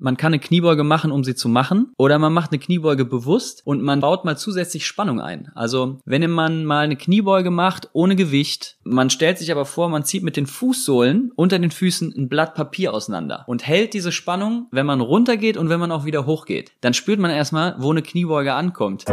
[0.00, 3.60] Man kann eine Kniebeuge machen, um sie zu machen, oder man macht eine Kniebeuge bewusst
[3.66, 5.52] und man baut mal zusätzlich Spannung ein.
[5.54, 10.04] Also wenn man mal eine Kniebeuge macht ohne Gewicht, man stellt sich aber vor, man
[10.04, 14.68] zieht mit den Fußsohlen unter den Füßen ein Blatt Papier auseinander und hält diese Spannung,
[14.70, 16.72] wenn man runtergeht und wenn man auch wieder hochgeht.
[16.80, 19.04] Dann spürt man erstmal, wo eine Kniebeuge ankommt.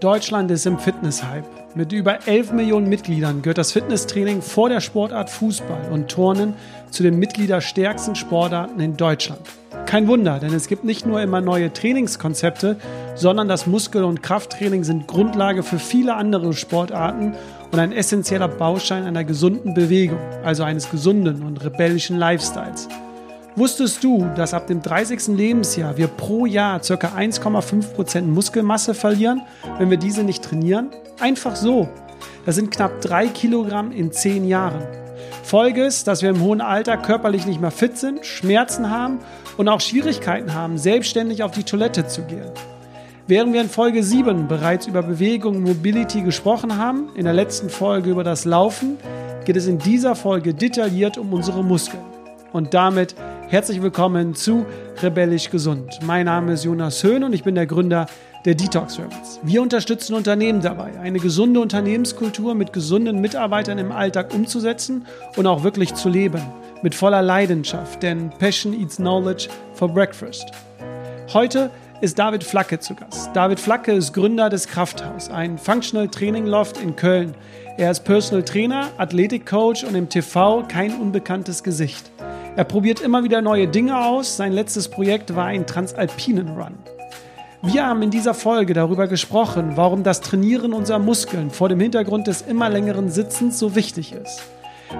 [0.00, 1.46] Deutschland ist im Fitness-Hype.
[1.74, 6.52] Mit über 11 Millionen Mitgliedern gehört das Fitnesstraining vor der Sportart Fußball und Turnen
[6.90, 9.40] zu den mitgliederstärksten Sportarten in Deutschland.
[9.86, 12.76] Kein Wunder, denn es gibt nicht nur immer neue Trainingskonzepte,
[13.14, 17.34] sondern das Muskel- und Krafttraining sind Grundlage für viele andere Sportarten
[17.72, 22.88] und ein essentieller Baustein einer gesunden Bewegung, also eines gesunden und rebellischen Lifestyles.
[23.56, 25.28] Wusstest du, dass ab dem 30.
[25.28, 26.94] Lebensjahr wir pro Jahr ca.
[26.94, 29.40] 1,5% Muskelmasse verlieren,
[29.78, 30.90] wenn wir diese nicht trainieren?
[31.20, 31.88] Einfach so.
[32.44, 34.82] Das sind knapp 3 Kilogramm in 10 Jahren.
[35.42, 39.20] Folge ist, dass wir im hohen Alter körperlich nicht mehr fit sind, Schmerzen haben
[39.56, 42.50] und auch Schwierigkeiten haben, selbstständig auf die Toilette zu gehen.
[43.26, 47.70] Während wir in Folge 7 bereits über Bewegung und Mobility gesprochen haben, in der letzten
[47.70, 48.98] Folge über das Laufen,
[49.46, 52.04] geht es in dieser Folge detailliert um unsere Muskeln.
[52.52, 53.14] Und damit
[53.48, 54.66] Herzlich willkommen zu
[55.00, 56.00] Rebellisch Gesund.
[56.02, 58.06] Mein Name ist Jonas Höhn und ich bin der Gründer
[58.44, 59.38] der Detox Rebels.
[59.44, 65.62] Wir unterstützen Unternehmen dabei, eine gesunde Unternehmenskultur mit gesunden Mitarbeitern im Alltag umzusetzen und auch
[65.62, 66.42] wirklich zu leben.
[66.82, 70.50] Mit voller Leidenschaft, denn Passion eats Knowledge for Breakfast.
[71.32, 73.30] Heute ist David Flacke zu Gast.
[73.32, 77.32] David Flacke ist Gründer des Krafthaus, ein Functional Training Loft in Köln.
[77.78, 82.10] Er ist Personal Trainer, Athletikcoach und im TV kein unbekanntes Gesicht.
[82.56, 84.38] Er probiert immer wieder neue Dinge aus.
[84.38, 86.72] Sein letztes Projekt war ein Transalpinen Run.
[87.60, 92.28] Wir haben in dieser Folge darüber gesprochen, warum das Trainieren unserer Muskeln vor dem Hintergrund
[92.28, 94.40] des immer längeren Sitzens so wichtig ist.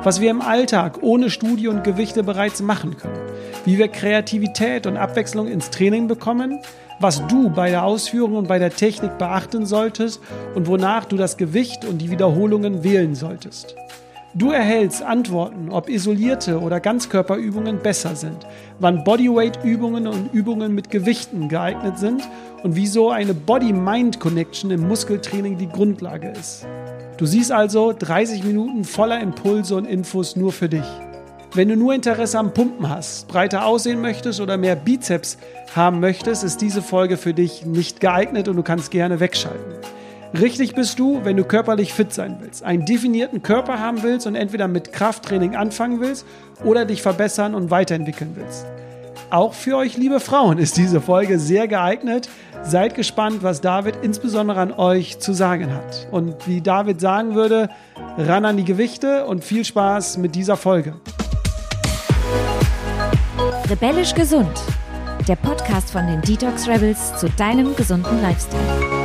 [0.02, 3.30] Was wir im Alltag ohne Studie und Gewichte bereits machen können.
[3.64, 6.60] Wie wir Kreativität und Abwechslung ins Training bekommen.
[7.00, 10.20] Was du bei der Ausführung und bei der Technik beachten solltest
[10.55, 13.74] und wonach du das Gewicht und die Wiederholungen wählen solltest.
[14.39, 18.47] Du erhältst Antworten, ob isolierte oder Ganzkörperübungen besser sind,
[18.79, 22.20] wann Bodyweight-Übungen und Übungen mit Gewichten geeignet sind
[22.63, 26.67] und wieso eine Body-Mind-Connection im Muskeltraining die Grundlage ist.
[27.17, 30.85] Du siehst also 30 Minuten voller Impulse und Infos nur für dich.
[31.55, 35.39] Wenn du nur Interesse am Pumpen hast, breiter aussehen möchtest oder mehr Bizeps
[35.75, 39.77] haben möchtest, ist diese Folge für dich nicht geeignet und du kannst gerne wegschalten.
[40.41, 44.35] Richtig bist du, wenn du körperlich fit sein willst, einen definierten Körper haben willst und
[44.35, 46.27] entweder mit Krafttraining anfangen willst
[46.64, 48.67] oder dich verbessern und weiterentwickeln willst.
[49.30, 52.29] Auch für euch, liebe Frauen, ist diese Folge sehr geeignet.
[52.63, 56.08] Seid gespannt, was David insbesondere an euch zu sagen hat.
[56.11, 57.70] Und wie David sagen würde,
[58.19, 60.95] ran an die Gewichte und viel Spaß mit dieser Folge.
[63.70, 64.61] Rebellisch gesund.
[65.27, 68.95] Der Podcast von den Detox Rebels zu deinem gesunden Lifestyle.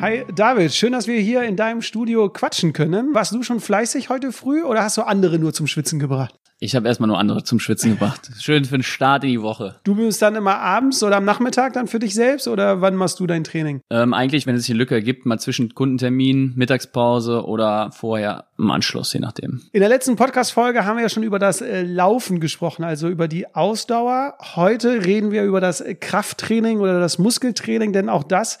[0.00, 3.14] Hi David, schön, dass wir hier in deinem Studio quatschen können.
[3.14, 6.36] Warst du schon fleißig heute früh oder hast du andere nur zum Schwitzen gebracht?
[6.60, 8.30] Ich habe erstmal nur andere zum Schwitzen gebracht.
[8.40, 9.76] Schön für den Start in die Woche.
[9.84, 13.20] Du bist dann immer abends oder am Nachmittag dann für dich selbst oder wann machst
[13.20, 13.80] du dein Training?
[13.90, 18.72] Ähm, eigentlich, wenn es sich eine Lücke ergibt, mal zwischen Kundentermin, Mittagspause oder vorher im
[18.72, 19.62] Anschluss, je nachdem.
[19.72, 23.28] In der letzten Podcast-Folge haben wir ja schon über das äh, Laufen gesprochen, also über
[23.28, 24.34] die Ausdauer.
[24.56, 28.58] Heute reden wir über das Krafttraining oder das Muskeltraining, denn auch das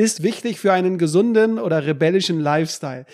[0.00, 3.04] ist wichtig für einen gesunden oder rebellischen Lifestyle.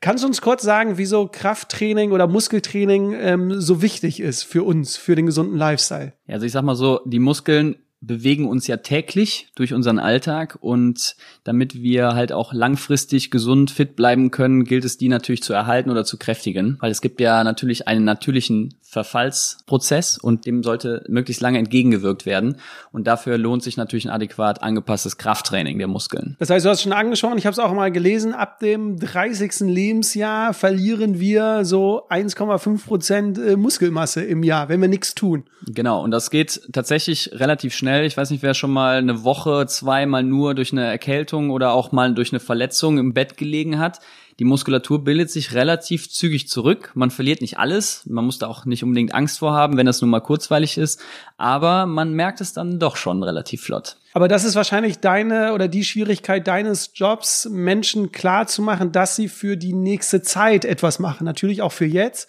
[0.00, 4.98] Kannst du uns kurz sagen, wieso Krafttraining oder Muskeltraining ähm, so wichtig ist für uns,
[4.98, 6.12] für den gesunden Lifestyle?
[6.28, 11.16] Also ich sag mal so, die Muskeln bewegen uns ja täglich durch unseren Alltag und
[11.44, 15.90] damit wir halt auch langfristig gesund fit bleiben können, gilt es die natürlich zu erhalten
[15.90, 21.42] oder zu kräftigen, weil es gibt ja natürlich einen natürlichen Verfallsprozess und dem sollte möglichst
[21.42, 22.56] lange entgegengewirkt werden
[22.92, 26.36] und dafür lohnt sich natürlich ein adäquat angepasstes Krafttraining der Muskeln.
[26.38, 29.60] Das heißt, du hast schon angesprochen, ich habe es auch mal gelesen, ab dem 30.
[29.60, 35.44] Lebensjahr verlieren wir so 1,5 Prozent äh, Muskelmasse im Jahr, wenn wir nichts tun.
[35.66, 38.06] Genau, und das geht tatsächlich relativ schnell schnell.
[38.06, 41.92] Ich weiß nicht, wer schon mal eine Woche, zweimal nur durch eine Erkältung oder auch
[41.92, 44.00] mal durch eine Verletzung im Bett gelegen hat.
[44.40, 46.90] Die Muskulatur bildet sich relativ zügig zurück.
[46.94, 48.04] Man verliert nicht alles.
[48.06, 51.00] Man muss da auch nicht unbedingt Angst vor haben, wenn das nur mal kurzweilig ist.
[51.36, 53.96] Aber man merkt es dann doch schon relativ flott.
[54.12, 59.14] Aber das ist wahrscheinlich deine oder die Schwierigkeit deines Jobs, Menschen klar zu machen, dass
[59.14, 61.24] sie für die nächste Zeit etwas machen.
[61.24, 62.28] Natürlich auch für jetzt.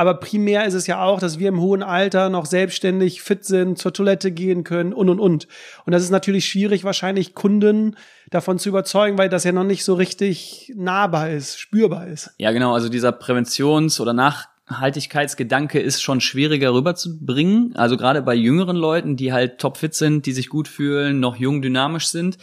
[0.00, 3.76] Aber primär ist es ja auch, dass wir im hohen Alter noch selbstständig fit sind,
[3.76, 5.46] zur Toilette gehen können und und und.
[5.84, 7.96] Und das ist natürlich schwierig, wahrscheinlich Kunden
[8.30, 12.30] davon zu überzeugen, weil das ja noch nicht so richtig nahbar ist, spürbar ist.
[12.38, 12.72] Ja, genau.
[12.72, 17.76] Also dieser Präventions- oder nach Nachhaltigkeitsgedanke ist schon schwieriger rüberzubringen.
[17.76, 21.60] Also gerade bei jüngeren Leuten, die halt topfit sind, die sich gut fühlen, noch jung,
[21.60, 22.38] dynamisch sind.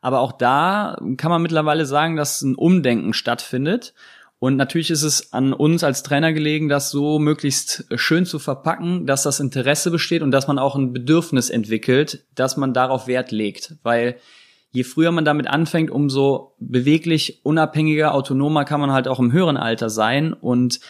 [0.00, 3.92] Aber auch da kann man mittlerweile sagen, dass ein Umdenken stattfindet.
[4.42, 9.06] Und natürlich ist es an uns als Trainer gelegen, das so möglichst schön zu verpacken,
[9.06, 13.30] dass das Interesse besteht und dass man auch ein Bedürfnis entwickelt, dass man darauf Wert
[13.30, 13.76] legt.
[13.84, 14.16] Weil
[14.72, 19.56] je früher man damit anfängt, umso beweglich, unabhängiger, autonomer kann man halt auch im höheren
[19.56, 20.32] Alter sein.
[20.32, 20.80] Und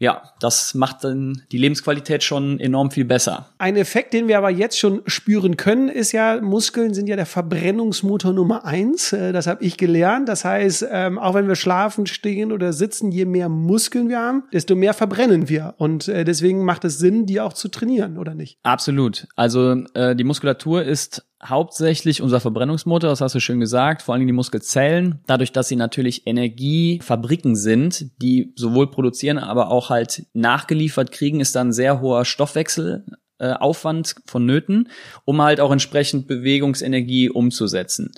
[0.00, 3.50] ja, das macht dann die Lebensqualität schon enorm viel besser.
[3.58, 7.26] Ein Effekt, den wir aber jetzt schon spüren können, ist ja, Muskeln sind ja der
[7.26, 9.12] Verbrennungsmotor Nummer eins.
[9.12, 10.26] Äh, das habe ich gelernt.
[10.30, 14.44] Das heißt, ähm, auch wenn wir schlafen, stehen oder sitzen, je mehr Muskeln wir haben,
[14.54, 15.74] desto mehr verbrennen wir.
[15.76, 18.58] Und äh, deswegen macht es Sinn, die auch zu trainieren, oder nicht?
[18.62, 19.28] Absolut.
[19.36, 24.26] Also äh, die Muskulatur ist hauptsächlich unser Verbrennungsmotor, das hast du schön gesagt, vor allem
[24.26, 31.12] die Muskelzellen, dadurch, dass sie natürlich Energiefabriken sind, die sowohl produzieren, aber auch halt nachgeliefert
[31.12, 33.04] kriegen, ist dann sehr hoher Stoffwechsel
[33.38, 34.88] äh, Aufwand vonnöten,
[35.24, 38.12] um halt auch entsprechend Bewegungsenergie umzusetzen.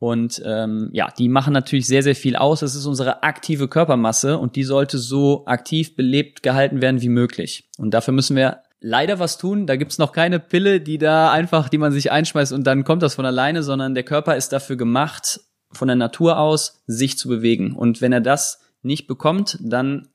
[0.00, 2.60] Und ähm, ja, die machen natürlich sehr, sehr viel aus.
[2.60, 7.70] Das ist unsere aktive Körpermasse und die sollte so aktiv belebt gehalten werden wie möglich.
[7.78, 9.66] Und dafür müssen wir leider was tun.
[9.66, 13.02] Da gibt's noch keine Pille, die da einfach, die man sich einschmeißt und dann kommt
[13.02, 15.40] das von alleine, sondern der Körper ist dafür gemacht,
[15.72, 17.74] von der Natur aus, sich zu bewegen.
[17.74, 20.08] Und wenn er das nicht bekommt, dann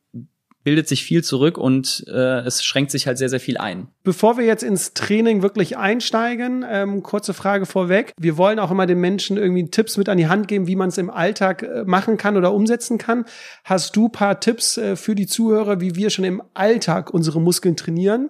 [0.64, 3.88] bildet sich viel zurück und äh, es schränkt sich halt sehr, sehr viel ein.
[4.04, 8.14] Bevor wir jetzt ins Training wirklich einsteigen, ähm, kurze Frage vorweg.
[8.20, 10.90] Wir wollen auch immer den Menschen irgendwie Tipps mit an die Hand geben, wie man
[10.90, 13.26] es im Alltag äh, machen kann oder umsetzen kann.
[13.64, 17.76] Hast du paar Tipps äh, für die Zuhörer, wie wir schon im Alltag unsere Muskeln
[17.76, 18.30] trainieren?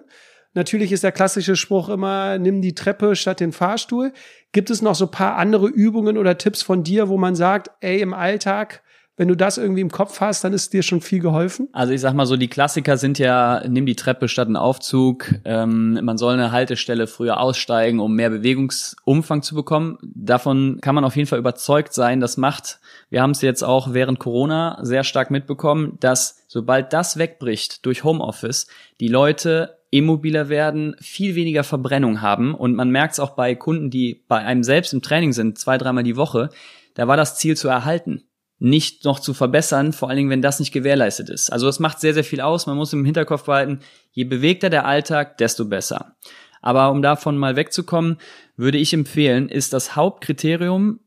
[0.54, 4.12] Natürlich ist der klassische Spruch immer, nimm die Treppe statt den Fahrstuhl.
[4.52, 8.00] Gibt es noch so paar andere Übungen oder Tipps von dir, wo man sagt, ey,
[8.00, 8.82] im Alltag,
[9.20, 11.68] wenn du das irgendwie im Kopf hast, dann ist dir schon viel geholfen?
[11.72, 15.34] Also ich sag mal so, die Klassiker sind ja, nimm die Treppe statt einen Aufzug,
[15.44, 19.98] ähm, man soll eine Haltestelle früher aussteigen, um mehr Bewegungsumfang zu bekommen.
[20.02, 22.80] Davon kann man auf jeden Fall überzeugt sein, das macht,
[23.10, 28.04] wir haben es jetzt auch während Corona sehr stark mitbekommen, dass sobald das wegbricht durch
[28.04, 28.68] Homeoffice,
[29.00, 32.54] die Leute immobiler werden, viel weniger Verbrennung haben.
[32.54, 35.78] Und man merkt es auch bei Kunden, die bei einem selbst im Training sind, zwei,
[35.78, 36.50] dreimal die Woche.
[36.94, 38.24] Da war das Ziel zu erhalten,
[38.58, 41.52] nicht noch zu verbessern, vor allen Dingen, wenn das nicht gewährleistet ist.
[41.52, 42.66] Also das macht sehr, sehr viel aus.
[42.66, 43.80] Man muss im Hinterkopf behalten,
[44.12, 46.16] je bewegter der Alltag, desto besser.
[46.62, 48.18] Aber um davon mal wegzukommen,
[48.56, 51.00] würde ich empfehlen, ist das Hauptkriterium,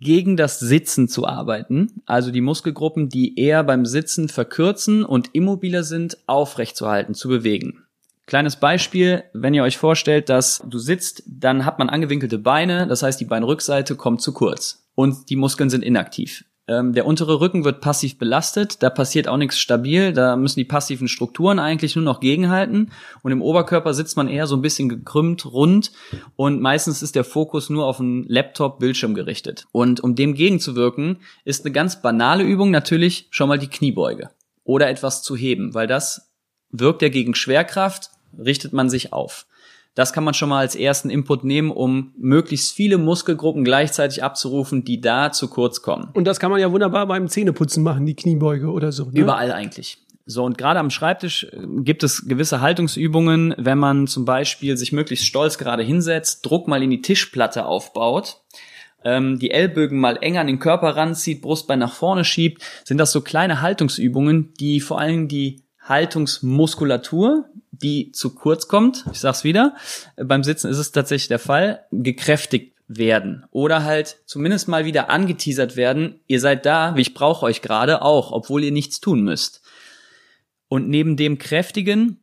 [0.00, 5.82] gegen das Sitzen zu arbeiten, also die Muskelgruppen, die eher beim Sitzen verkürzen und immobiler
[5.82, 7.87] sind, aufrechtzuerhalten, zu bewegen.
[8.28, 13.02] Kleines Beispiel, wenn ihr euch vorstellt, dass du sitzt, dann hat man angewinkelte Beine, das
[13.02, 16.44] heißt die Beinrückseite kommt zu kurz und die Muskeln sind inaktiv.
[16.66, 20.66] Ähm, der untere Rücken wird passiv belastet, da passiert auch nichts stabil, da müssen die
[20.66, 22.92] passiven Strukturen eigentlich nur noch gegenhalten
[23.22, 25.92] und im Oberkörper sitzt man eher so ein bisschen gekrümmt, rund
[26.36, 29.64] und meistens ist der Fokus nur auf einen Laptop-Bildschirm gerichtet.
[29.72, 34.28] Und um dem gegenzuwirken, ist eine ganz banale Übung natürlich schon mal die Kniebeuge
[34.64, 36.30] oder etwas zu heben, weil das
[36.70, 39.46] wirkt ja gegen Schwerkraft richtet man sich auf.
[39.94, 44.84] Das kann man schon mal als ersten Input nehmen, um möglichst viele Muskelgruppen gleichzeitig abzurufen,
[44.84, 46.10] die da zu kurz kommen.
[46.14, 49.06] Und das kann man ja wunderbar beim Zähneputzen machen, die Kniebeuge oder so.
[49.06, 49.18] Ne?
[49.18, 49.98] Überall eigentlich.
[50.30, 54.92] So, und gerade am Schreibtisch äh, gibt es gewisse Haltungsübungen, wenn man zum Beispiel sich
[54.92, 58.42] möglichst stolz gerade hinsetzt, Druck mal in die Tischplatte aufbaut,
[59.04, 63.10] ähm, die Ellbögen mal enger an den Körper ranzieht, Brustbein nach vorne schiebt, sind das
[63.10, 67.46] so kleine Haltungsübungen, die vor allem die Haltungsmuskulatur,
[67.82, 69.74] die zu kurz kommt, ich sag's wieder,
[70.16, 75.76] beim Sitzen ist es tatsächlich der Fall, gekräftigt werden oder halt zumindest mal wieder angeteasert
[75.76, 79.62] werden, ihr seid da, ich brauche euch gerade auch, obwohl ihr nichts tun müsst.
[80.68, 82.20] Und neben dem kräftigen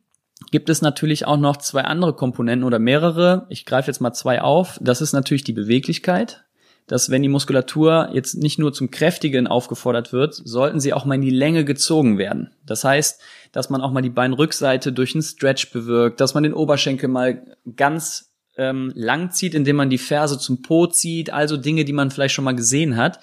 [0.50, 3.46] gibt es natürlich auch noch zwei andere Komponenten oder mehrere.
[3.48, 4.78] Ich greife jetzt mal zwei auf.
[4.80, 6.45] Das ist natürlich die Beweglichkeit
[6.86, 11.16] dass wenn die Muskulatur jetzt nicht nur zum Kräftigen aufgefordert wird, sollten sie auch mal
[11.16, 12.52] in die Länge gezogen werden.
[12.64, 13.20] Das heißt,
[13.52, 17.56] dass man auch mal die Beinrückseite durch einen Stretch bewirkt, dass man den Oberschenkel mal
[17.74, 22.10] ganz ähm, lang zieht, indem man die Ferse zum Po zieht, also Dinge, die man
[22.10, 23.20] vielleicht schon mal gesehen hat,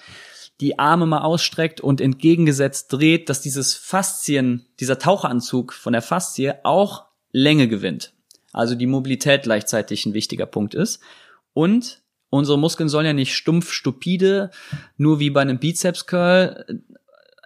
[0.60, 6.54] die Arme mal ausstreckt und entgegengesetzt dreht, dass dieses Faszien, dieser Taucheranzug von der Faszie
[6.64, 8.12] auch Länge gewinnt.
[8.52, 11.00] Also die Mobilität gleichzeitig ein wichtiger Punkt ist.
[11.52, 12.03] Und
[12.34, 14.50] Unsere Muskeln sollen ja nicht stumpf, stupide,
[14.96, 16.82] nur wie bei einem Bizeps Curl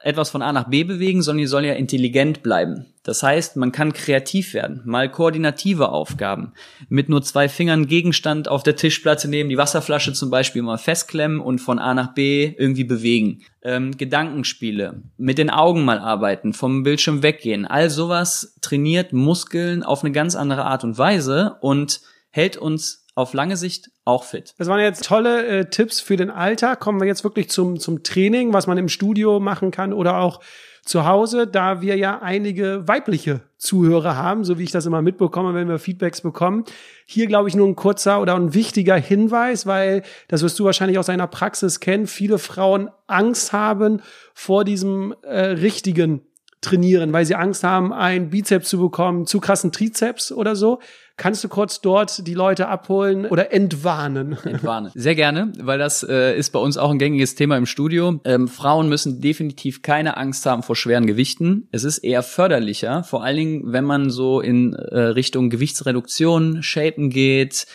[0.02, 2.86] etwas von A nach B bewegen, sondern die sollen ja intelligent bleiben.
[3.02, 6.52] Das heißt, man kann kreativ werden, mal koordinative Aufgaben,
[6.88, 11.40] mit nur zwei Fingern Gegenstand auf der Tischplatte nehmen, die Wasserflasche zum Beispiel mal festklemmen
[11.40, 13.42] und von A nach B irgendwie bewegen.
[13.62, 17.66] Ähm, Gedankenspiele, mit den Augen mal arbeiten, vom Bildschirm weggehen.
[17.66, 23.34] All sowas trainiert Muskeln auf eine ganz andere Art und Weise und hält uns auf
[23.34, 24.54] lange Sicht auch fit.
[24.58, 26.78] Das waren jetzt tolle äh, Tipps für den Alltag.
[26.78, 30.40] Kommen wir jetzt wirklich zum, zum Training, was man im Studio machen kann oder auch
[30.84, 35.52] zu Hause, da wir ja einige weibliche Zuhörer haben, so wie ich das immer mitbekomme,
[35.52, 36.64] wenn wir Feedbacks bekommen.
[37.06, 40.98] Hier glaube ich nur ein kurzer oder ein wichtiger Hinweis, weil das wirst du wahrscheinlich
[40.98, 44.00] aus deiner Praxis kennen, viele Frauen Angst haben
[44.32, 46.22] vor diesem äh, richtigen
[46.60, 50.80] Trainieren, weil sie Angst haben, einen Bizeps zu bekommen, zu krassen Trizeps oder so.
[51.16, 54.38] Kannst du kurz dort die Leute abholen oder entwarnen?
[54.44, 54.92] Entwarnen.
[54.94, 58.20] Sehr gerne, weil das äh, ist bei uns auch ein gängiges Thema im Studio.
[58.24, 61.68] Ähm, Frauen müssen definitiv keine Angst haben vor schweren Gewichten.
[61.72, 67.10] Es ist eher förderlicher, vor allen Dingen, wenn man so in äh, Richtung Gewichtsreduktion, Shapen
[67.10, 67.66] geht,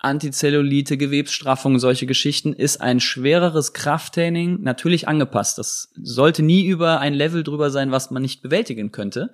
[0.00, 5.58] Antizellulite, Gewebsstraffung, solche Geschichten, ist ein schwereres Krafttraining natürlich angepasst.
[5.58, 9.30] Das sollte nie über ein Level drüber sein, was man nicht bewältigen könnte.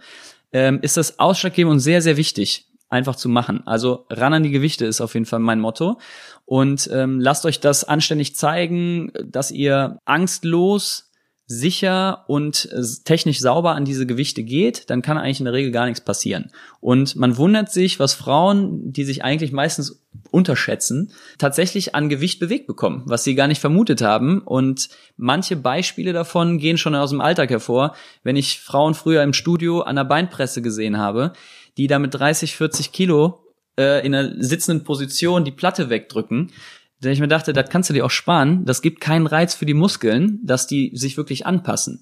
[0.53, 3.67] Ähm, ist das ausschlaggebend und sehr, sehr wichtig einfach zu machen.
[3.67, 5.99] Also ran an die Gewichte ist auf jeden Fall mein Motto.
[6.45, 11.06] Und ähm, lasst euch das anständig zeigen, dass ihr angstlos,
[11.47, 15.71] sicher und äh, technisch sauber an diese Gewichte geht, dann kann eigentlich in der Regel
[15.71, 16.51] gar nichts passieren.
[16.81, 22.67] Und man wundert sich, was Frauen, die sich eigentlich meistens unterschätzen, tatsächlich an Gewicht bewegt
[22.67, 24.41] bekommen, was sie gar nicht vermutet haben.
[24.41, 27.95] Und manche Beispiele davon gehen schon aus dem Alltag hervor.
[28.25, 31.33] Wenn ich Frauen früher im Studio an der Beinpresse gesehen habe,
[31.77, 33.45] die da mit 30, 40 Kilo
[33.79, 36.51] äh, in einer sitzenden Position die Platte wegdrücken,
[37.03, 38.65] denn ich mir dachte, das kannst du dir auch sparen.
[38.65, 42.01] Das gibt keinen Reiz für die Muskeln, dass die sich wirklich anpassen.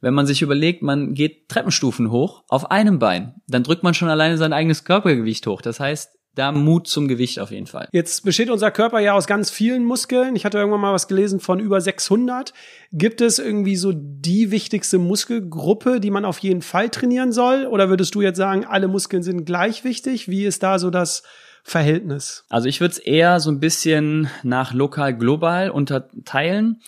[0.00, 4.08] Wenn man sich überlegt, man geht Treppenstufen hoch auf einem Bein, dann drückt man schon
[4.08, 5.62] alleine sein eigenes Körpergewicht hoch.
[5.62, 7.88] Das heißt, da Mut zum Gewicht auf jeden Fall.
[7.92, 10.36] Jetzt besteht unser Körper ja aus ganz vielen Muskeln.
[10.36, 12.52] Ich hatte irgendwann mal was gelesen von über 600.
[12.92, 17.64] Gibt es irgendwie so die wichtigste Muskelgruppe, die man auf jeden Fall trainieren soll?
[17.64, 20.28] Oder würdest du jetzt sagen, alle Muskeln sind gleich wichtig?
[20.28, 21.22] Wie ist da so das
[21.66, 22.44] Verhältnis?
[22.48, 26.80] Also ich würde es eher so ein bisschen nach lokal-global unterteilen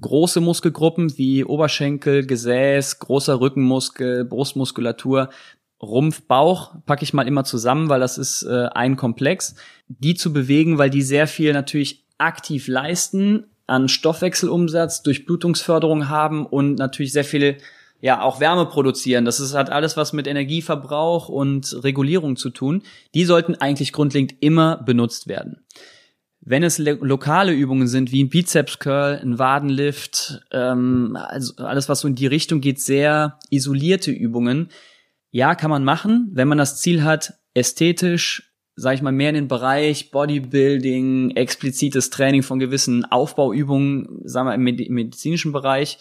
[0.00, 5.30] große Muskelgruppen wie Oberschenkel, Gesäß, großer Rückenmuskel, Brustmuskulatur
[5.80, 9.54] Rumpf, Bauch packe ich mal immer zusammen, weil das ist äh, ein Komplex.
[9.88, 16.76] Die zu bewegen, weil die sehr viel natürlich aktiv leisten, an Stoffwechselumsatz, Durchblutungsförderung haben und
[16.76, 17.58] natürlich sehr viel
[18.00, 19.24] ja auch Wärme produzieren.
[19.24, 22.82] Das ist, hat alles was mit Energieverbrauch und Regulierung zu tun.
[23.14, 25.64] Die sollten eigentlich grundlegend immer benutzt werden.
[26.40, 32.00] Wenn es lokale Übungen sind, wie ein Bizeps Curl, ein Wadenlift, ähm, also alles was
[32.00, 34.70] so in die Richtung geht, sehr isolierte Übungen,
[35.30, 39.34] ja, kann man machen, wenn man das Ziel hat, ästhetisch, sag ich mal, mehr in
[39.34, 45.98] den Bereich Bodybuilding, explizites Training von gewissen Aufbauübungen, sagen wir im medizinischen Bereich,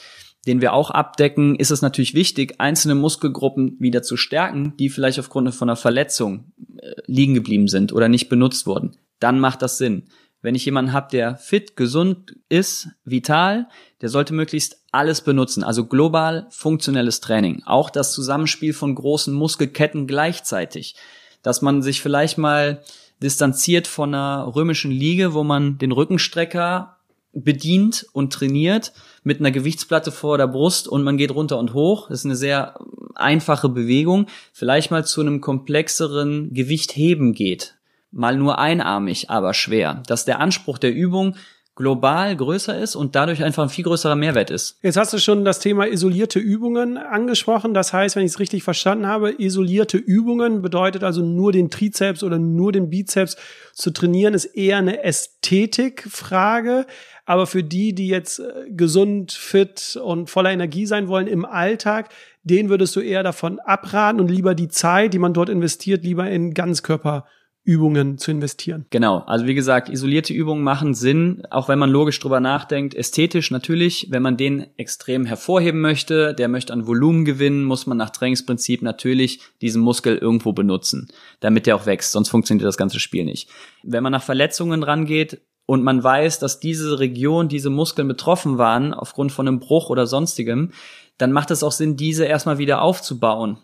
[0.47, 5.19] den wir auch abdecken, ist es natürlich wichtig, einzelne Muskelgruppen wieder zu stärken, die vielleicht
[5.19, 8.97] aufgrund von einer Verletzung äh, liegen geblieben sind oder nicht benutzt wurden.
[9.19, 10.03] Dann macht das Sinn.
[10.41, 13.67] Wenn ich jemanden habe, der fit, gesund ist, vital,
[14.01, 17.63] der sollte möglichst alles benutzen, also global funktionelles Training.
[17.65, 20.95] Auch das Zusammenspiel von großen Muskelketten gleichzeitig.
[21.41, 22.83] Dass man sich vielleicht mal
[23.21, 26.96] distanziert von einer römischen Liege, wo man den Rückenstrecker
[27.43, 32.09] bedient und trainiert mit einer Gewichtsplatte vor der Brust und man geht runter und hoch.
[32.09, 32.79] Das ist eine sehr
[33.15, 34.27] einfache Bewegung.
[34.53, 37.75] Vielleicht mal zu einem komplexeren Gewichtheben geht.
[38.11, 40.01] Mal nur einarmig, aber schwer.
[40.07, 41.35] Dass der Anspruch der Übung
[41.77, 44.79] global größer ist und dadurch einfach ein viel größerer Mehrwert ist.
[44.81, 47.75] Jetzt hast du schon das Thema isolierte Übungen angesprochen.
[47.75, 52.23] Das heißt, wenn ich es richtig verstanden habe, isolierte Übungen bedeutet also nur den Trizeps
[52.23, 53.37] oder nur den Bizeps
[53.73, 56.87] zu trainieren, ist eher eine Ästhetikfrage.
[57.25, 62.09] Aber für die, die jetzt äh, gesund, fit und voller Energie sein wollen im Alltag,
[62.43, 66.27] den würdest du eher davon abraten und lieber die Zeit, die man dort investiert, lieber
[66.27, 67.25] in Ganzkörper
[67.67, 68.85] Übungen zu investieren.
[68.91, 72.95] Genau, also wie gesagt, isolierte Übungen machen Sinn, auch wenn man logisch drüber nachdenkt.
[72.95, 77.97] Ästhetisch natürlich, wenn man den extrem hervorheben möchte, der möchte an Volumen gewinnen, muss man
[77.97, 81.09] nach Trainingsprinzip natürlich diesen Muskel irgendwo benutzen,
[81.41, 83.49] damit der auch wächst, sonst funktioniert das ganze Spiel nicht.
[83.83, 88.93] Wenn man nach Verletzungen rangeht, und man weiß, dass diese Region, diese Muskeln betroffen waren
[88.93, 90.71] aufgrund von einem Bruch oder sonstigem,
[91.17, 93.57] dann macht es auch Sinn, diese erstmal wieder aufzubauen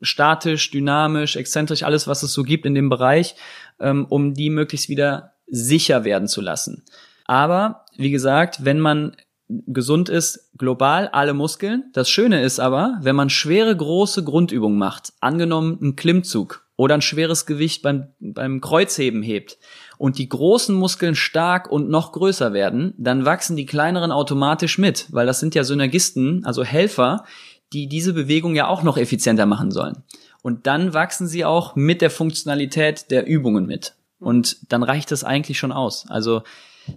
[0.00, 3.34] statisch, dynamisch, exzentrisch, alles, was es so gibt in dem Bereich,
[3.80, 6.84] ähm, um die möglichst wieder sicher werden zu lassen.
[7.24, 9.16] Aber, wie gesagt, wenn man
[9.48, 11.84] gesund ist global alle Muskeln.
[11.94, 17.02] Das Schöne ist aber, wenn man schwere große Grundübungen macht, angenommen einen Klimmzug oder ein
[17.02, 19.58] schweres Gewicht beim, beim Kreuzheben hebt
[19.96, 25.06] und die großen Muskeln stark und noch größer werden, dann wachsen die kleineren automatisch mit,
[25.10, 27.24] weil das sind ja Synergisten, also Helfer,
[27.72, 30.02] die diese Bewegung ja auch noch effizienter machen sollen.
[30.42, 33.94] Und dann wachsen sie auch mit der Funktionalität der Übungen mit.
[34.20, 36.06] Und dann reicht das eigentlich schon aus.
[36.08, 36.42] Also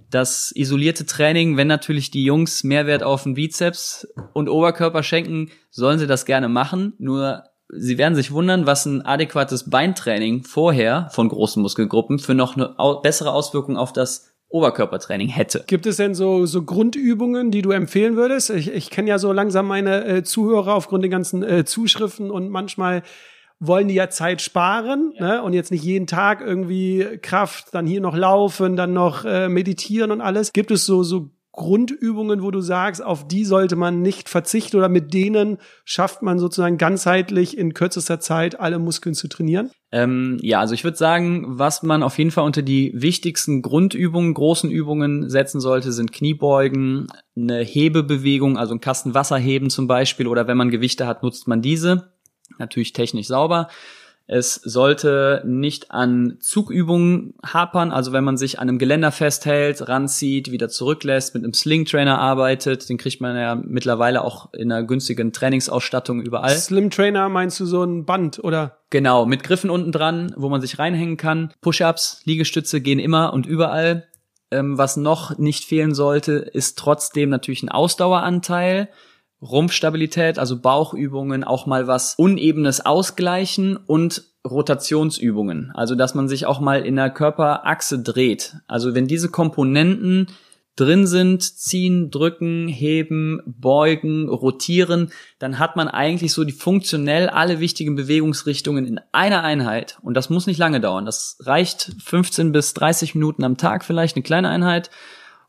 [0.09, 5.99] das isolierte Training, wenn natürlich die Jungs Mehrwert auf den Bizeps und Oberkörper schenken, sollen
[5.99, 6.93] sie das gerne machen.
[6.97, 12.55] Nur sie werden sich wundern, was ein adäquates Beintraining vorher von großen Muskelgruppen für noch
[12.55, 15.63] eine bessere Auswirkung auf das Oberkörpertraining hätte.
[15.67, 18.49] Gibt es denn so, so Grundübungen, die du empfehlen würdest?
[18.49, 22.49] Ich, ich kenne ja so langsam meine äh, Zuhörer aufgrund den ganzen äh, Zuschriften und
[22.49, 23.03] manchmal
[23.59, 25.35] wollen die ja Zeit sparen ja.
[25.35, 25.43] Ne?
[25.43, 30.11] und jetzt nicht jeden Tag irgendwie Kraft, dann hier noch laufen, dann noch äh, meditieren
[30.11, 30.51] und alles.
[30.51, 34.87] Gibt es so, so Grundübungen, wo du sagst, auf die sollte man nicht verzichten oder
[34.87, 39.69] mit denen schafft man sozusagen ganzheitlich in kürzester Zeit alle Muskeln zu trainieren?
[39.91, 44.33] Ähm, ja, also ich würde sagen, was man auf jeden Fall unter die wichtigsten Grundübungen,
[44.33, 50.27] großen Übungen setzen sollte, sind Kniebeugen, eine Hebebewegung, also ein Kasten Wasser heben zum Beispiel
[50.27, 52.13] oder wenn man Gewichte hat, nutzt man diese
[52.59, 53.67] natürlich technisch sauber.
[54.33, 60.51] Es sollte nicht an Zugübungen hapern, also wenn man sich an einem Geländer festhält, ranzieht,
[60.51, 64.83] wieder zurücklässt, mit einem Sling Trainer arbeitet, den kriegt man ja mittlerweile auch in einer
[64.83, 66.55] günstigen Trainingsausstattung überall.
[66.55, 68.77] Slim Trainer meinst du so ein Band oder?
[68.89, 71.53] Genau, mit Griffen unten dran, wo man sich reinhängen kann.
[71.59, 74.07] Push-ups, Liegestütze gehen immer und überall.
[74.49, 78.87] Ähm, was noch nicht fehlen sollte, ist trotzdem natürlich ein Ausdaueranteil.
[79.41, 86.59] Rumpfstabilität, also Bauchübungen, auch mal was Unebenes ausgleichen und Rotationsübungen, also dass man sich auch
[86.59, 88.55] mal in der Körperachse dreht.
[88.67, 90.27] Also wenn diese Komponenten
[90.75, 97.59] drin sind, ziehen, drücken, heben, beugen, rotieren, dann hat man eigentlich so die funktionell alle
[97.59, 99.99] wichtigen Bewegungsrichtungen in einer Einheit.
[100.01, 101.05] Und das muss nicht lange dauern.
[101.05, 104.89] Das reicht 15 bis 30 Minuten am Tag vielleicht, eine kleine Einheit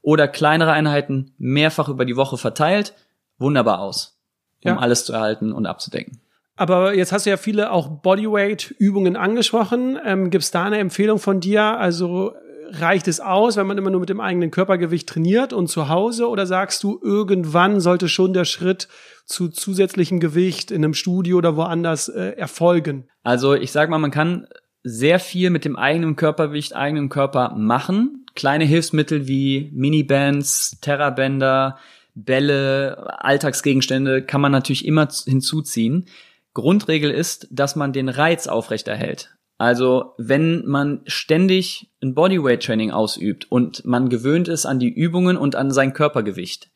[0.03, 2.95] oder kleinere Einheiten mehrfach über die Woche verteilt
[3.39, 4.19] wunderbar aus,
[4.65, 4.79] um ja.
[4.79, 6.21] alles zu erhalten und abzudecken.
[6.57, 9.99] Aber jetzt hast du ja viele auch Bodyweight-Übungen angesprochen.
[10.05, 11.63] Ähm, Gibt es da eine Empfehlung von dir?
[11.63, 12.35] Also
[12.73, 16.29] reicht es aus, wenn man immer nur mit dem eigenen Körpergewicht trainiert und zu Hause?
[16.29, 18.89] Oder sagst du, irgendwann sollte schon der Schritt
[19.25, 23.09] zu zusätzlichem Gewicht in einem Studio oder woanders äh, erfolgen?
[23.23, 24.47] Also ich sag mal, man kann
[24.83, 28.27] sehr viel mit dem eigenen Körpergewicht, eigenen Körper machen.
[28.35, 31.79] Kleine Hilfsmittel wie Minibands, Terrabänder,
[32.15, 36.07] Bälle, Alltagsgegenstände kann man natürlich immer hinzuziehen.
[36.55, 39.35] Grundregel ist, dass man den Reiz aufrechterhält.
[39.59, 45.55] Also wenn man ständig ein Bodyweight-Training ausübt und man gewöhnt ist an die Übungen und
[45.55, 46.71] an sein Körpergewicht,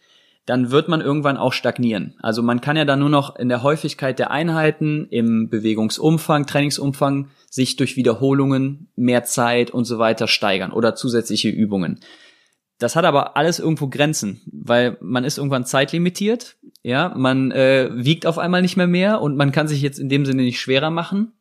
[0.46, 2.14] dann wird man irgendwann auch stagnieren.
[2.20, 7.30] Also man kann ja dann nur noch in der Häufigkeit der Einheiten, im Bewegungsumfang, Trainingsumfang
[7.50, 11.98] sich durch Wiederholungen, mehr Zeit und so weiter steigern oder zusätzliche Übungen.
[12.78, 18.26] Das hat aber alles irgendwo Grenzen, weil man ist irgendwann zeitlimitiert, ja, man äh, wiegt
[18.26, 20.90] auf einmal nicht mehr mehr und man kann sich jetzt in dem Sinne nicht schwerer
[20.90, 21.32] machen.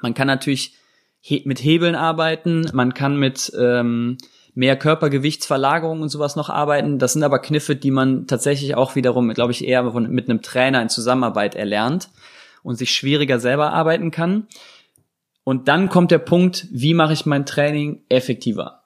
[0.00, 0.74] Man kann natürlich
[1.20, 4.16] he mit Hebeln arbeiten, man kann mit ähm,
[4.54, 6.98] mehr Körpergewichtsverlagerung und sowas noch arbeiten.
[6.98, 10.42] Das sind aber Kniffe, die man tatsächlich auch wiederum, glaube ich, eher von, mit einem
[10.42, 12.08] Trainer in Zusammenarbeit erlernt
[12.62, 14.48] und sich schwieriger selber arbeiten kann.
[15.44, 18.77] Und dann kommt der Punkt, wie mache ich mein Training effektiver?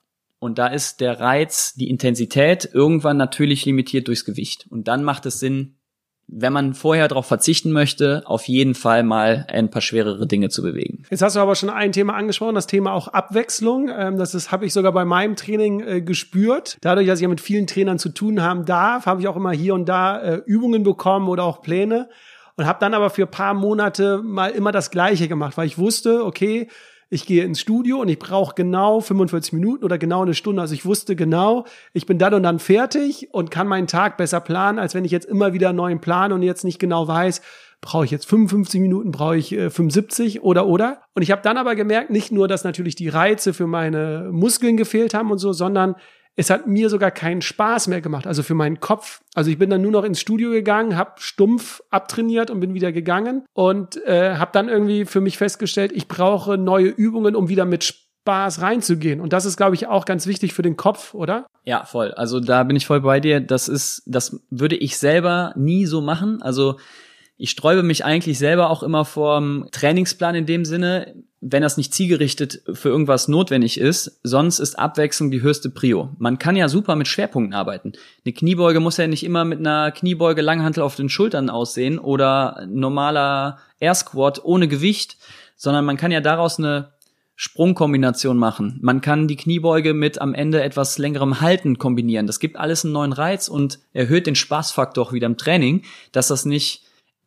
[0.42, 4.66] Und da ist der Reiz, die Intensität irgendwann natürlich limitiert durchs Gewicht.
[4.70, 5.76] Und dann macht es Sinn,
[6.26, 10.62] wenn man vorher darauf verzichten möchte, auf jeden Fall mal ein paar schwerere Dinge zu
[10.62, 11.04] bewegen.
[11.10, 13.88] Jetzt hast du aber schon ein Thema angesprochen, das Thema auch Abwechslung.
[13.88, 16.76] Ähm, das ist, habe ich sogar bei meinem Training äh, gespürt.
[16.80, 19.52] Dadurch, dass ich ja mit vielen Trainern zu tun haben darf, habe ich auch immer
[19.52, 22.08] hier und da äh, Übungen bekommen oder auch Pläne
[22.56, 26.24] und habe dann aber für paar Monate mal immer das Gleiche gemacht, weil ich wusste,
[26.24, 26.66] okay,
[27.12, 30.62] ich gehe ins Studio und ich brauche genau 45 Minuten oder genau eine Stunde.
[30.62, 34.40] Also ich wusste genau, ich bin dann und dann fertig und kann meinen Tag besser
[34.40, 37.42] planen, als wenn ich jetzt immer wieder einen neuen Plan und jetzt nicht genau weiß,
[37.82, 41.02] brauche ich jetzt 55 Minuten, brauche ich äh, 75 oder oder.
[41.14, 44.78] Und ich habe dann aber gemerkt, nicht nur, dass natürlich die Reize für meine Muskeln
[44.78, 45.96] gefehlt haben und so, sondern
[46.34, 49.20] es hat mir sogar keinen Spaß mehr gemacht, also für meinen Kopf.
[49.34, 52.92] Also ich bin dann nur noch ins Studio gegangen, habe stumpf abtrainiert und bin wieder
[52.92, 57.66] gegangen und äh, habe dann irgendwie für mich festgestellt, ich brauche neue Übungen, um wieder
[57.66, 59.20] mit Spaß reinzugehen.
[59.20, 61.46] Und das ist, glaube ich, auch ganz wichtig für den Kopf, oder?
[61.64, 62.12] Ja, voll.
[62.12, 63.40] Also da bin ich voll bei dir.
[63.40, 66.40] Das ist, das würde ich selber nie so machen.
[66.40, 66.78] Also
[67.36, 71.76] ich sträube mich eigentlich selber auch immer vor dem Trainingsplan in dem Sinne wenn das
[71.76, 74.20] nicht zielgerichtet für irgendwas notwendig ist.
[74.22, 76.10] Sonst ist Abwechslung die höchste Prio.
[76.18, 77.92] Man kann ja super mit Schwerpunkten arbeiten.
[78.24, 82.64] Eine Kniebeuge muss ja nicht immer mit einer Kniebeuge Langhantel auf den Schultern aussehen oder
[82.68, 85.16] normaler Air Squat ohne Gewicht,
[85.56, 86.92] sondern man kann ja daraus eine
[87.34, 88.78] Sprungkombination machen.
[88.80, 92.28] Man kann die Kniebeuge mit am Ende etwas längerem Halten kombinieren.
[92.28, 96.28] Das gibt alles einen neuen Reiz und erhöht den Spaßfaktor auch wieder im Training, dass
[96.28, 96.84] das nicht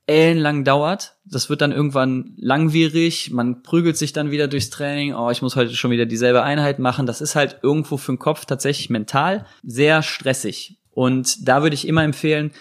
[0.07, 1.15] ellenlang dauert.
[1.25, 3.31] Das wird dann irgendwann langwierig.
[3.31, 5.15] Man prügelt sich dann wieder durchs Training.
[5.15, 7.05] Oh, ich muss heute schon wieder dieselbe Einheit machen.
[7.05, 10.77] Das ist halt irgendwo für den Kopf tatsächlich mental sehr stressig.
[10.91, 12.51] Und da würde ich immer empfehlen,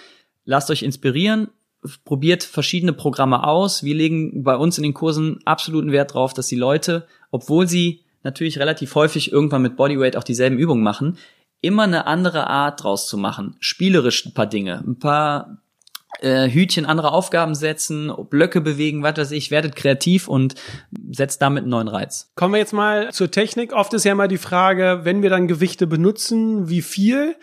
[0.45, 1.49] lasst euch inspirieren,
[2.05, 3.85] probiert verschiedene Programme aus.
[3.85, 8.01] Wir legen bei uns in den Kursen absoluten Wert drauf, dass die Leute, obwohl sie
[8.23, 11.19] natürlich relativ häufig irgendwann mit Bodyweight auch dieselben Übungen machen,
[11.61, 13.57] immer eine andere Art draus zu machen.
[13.61, 15.59] Spielerisch ein paar Dinge, ein paar
[16.25, 20.55] äh, Hütchen andere Aufgaben setzen, Blöcke bewegen, was weiß ich, werdet kreativ und
[21.13, 22.33] setzt damit einen neuen Reiz.
[22.35, 23.73] Kommen wir jetzt mal zur Technik.
[23.73, 27.37] Oft ist ja mal die Frage, wenn wir dann Gewichte benutzen, wie viel?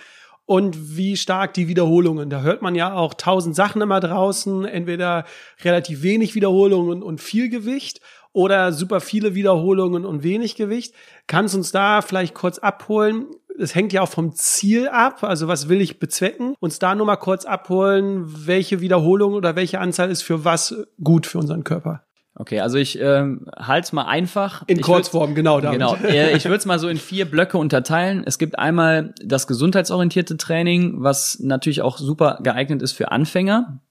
[0.46, 2.30] und wie stark die Wiederholungen.
[2.30, 5.24] Da hört man ja auch tausend Sachen immer draußen, entweder
[5.64, 8.02] relativ wenig Wiederholungen und viel Gewicht
[8.34, 10.94] oder super viele Wiederholungen und wenig Gewicht.
[11.28, 13.28] Kannst uns da vielleicht kurz abholen?
[13.62, 16.56] Es hängt ja auch vom Ziel ab, also was will ich bezwecken?
[16.60, 21.28] Uns da nur mal kurz abholen, welche Wiederholung oder welche Anzahl ist für was gut
[21.28, 22.04] für unseren Körper.
[22.34, 24.64] Okay, also ich ähm, halte mal einfach.
[24.68, 25.60] In Kurzform, genau.
[25.60, 25.80] Damit.
[25.80, 25.96] Genau.
[26.36, 28.24] Ich würde es mal so in vier Blöcke unterteilen.
[28.26, 33.82] Es gibt einmal das gesundheitsorientierte Training, was natürlich auch super geeignet ist für Anfänger,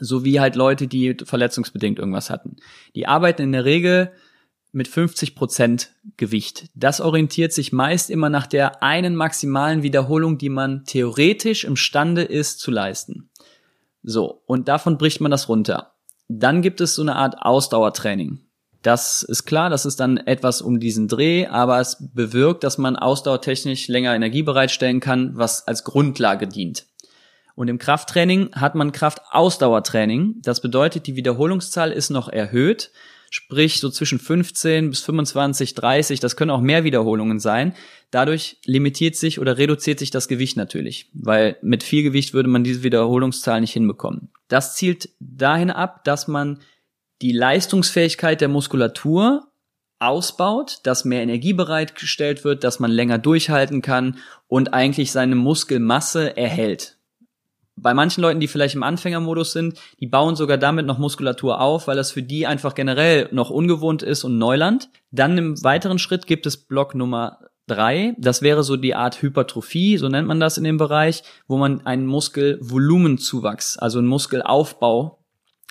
[0.00, 2.56] sowie halt Leute, die verletzungsbedingt irgendwas hatten.
[2.96, 4.10] Die arbeiten in der Regel
[4.72, 6.70] mit 50 Prozent Gewicht.
[6.74, 12.58] Das orientiert sich meist immer nach der einen maximalen Wiederholung, die man theoretisch imstande ist
[12.58, 13.30] zu leisten.
[14.02, 15.92] So, und davon bricht man das runter.
[16.28, 18.40] Dann gibt es so eine Art Ausdauertraining.
[18.80, 22.96] Das ist klar, das ist dann etwas um diesen Dreh, aber es bewirkt, dass man
[22.96, 26.86] ausdauertechnisch länger Energie bereitstellen kann, was als Grundlage dient.
[27.54, 30.36] Und im Krafttraining hat man Kraftausdauertraining.
[30.42, 32.90] Das bedeutet, die Wiederholungszahl ist noch erhöht,
[33.32, 37.72] sprich so zwischen 15 bis 25, 30, das können auch mehr Wiederholungen sein.
[38.10, 42.62] Dadurch limitiert sich oder reduziert sich das Gewicht natürlich, weil mit viel Gewicht würde man
[42.62, 44.28] diese Wiederholungszahl nicht hinbekommen.
[44.48, 46.60] Das zielt dahin ab, dass man
[47.22, 49.48] die Leistungsfähigkeit der Muskulatur
[49.98, 56.36] ausbaut, dass mehr Energie bereitgestellt wird, dass man länger durchhalten kann und eigentlich seine Muskelmasse
[56.36, 56.98] erhält
[57.76, 61.88] bei manchen Leuten, die vielleicht im Anfängermodus sind, die bauen sogar damit noch Muskulatur auf,
[61.88, 64.90] weil das für die einfach generell noch ungewohnt ist und Neuland.
[65.10, 68.14] Dann im weiteren Schritt gibt es Block Nummer drei.
[68.18, 71.86] Das wäre so die Art Hypertrophie, so nennt man das in dem Bereich, wo man
[71.86, 75.24] einen Muskelvolumenzuwachs, also einen Muskelaufbau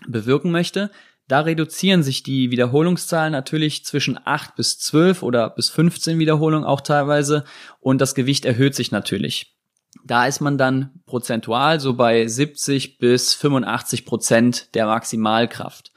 [0.08, 0.90] bewirken möchte.
[1.28, 6.82] Da reduzieren sich die Wiederholungszahlen natürlich zwischen acht bis zwölf oder bis 15 Wiederholungen auch
[6.82, 7.46] teilweise
[7.80, 9.56] und das Gewicht erhöht sich natürlich.
[10.04, 15.92] Da ist man dann prozentual so bei 70 bis 85 Prozent der Maximalkraft.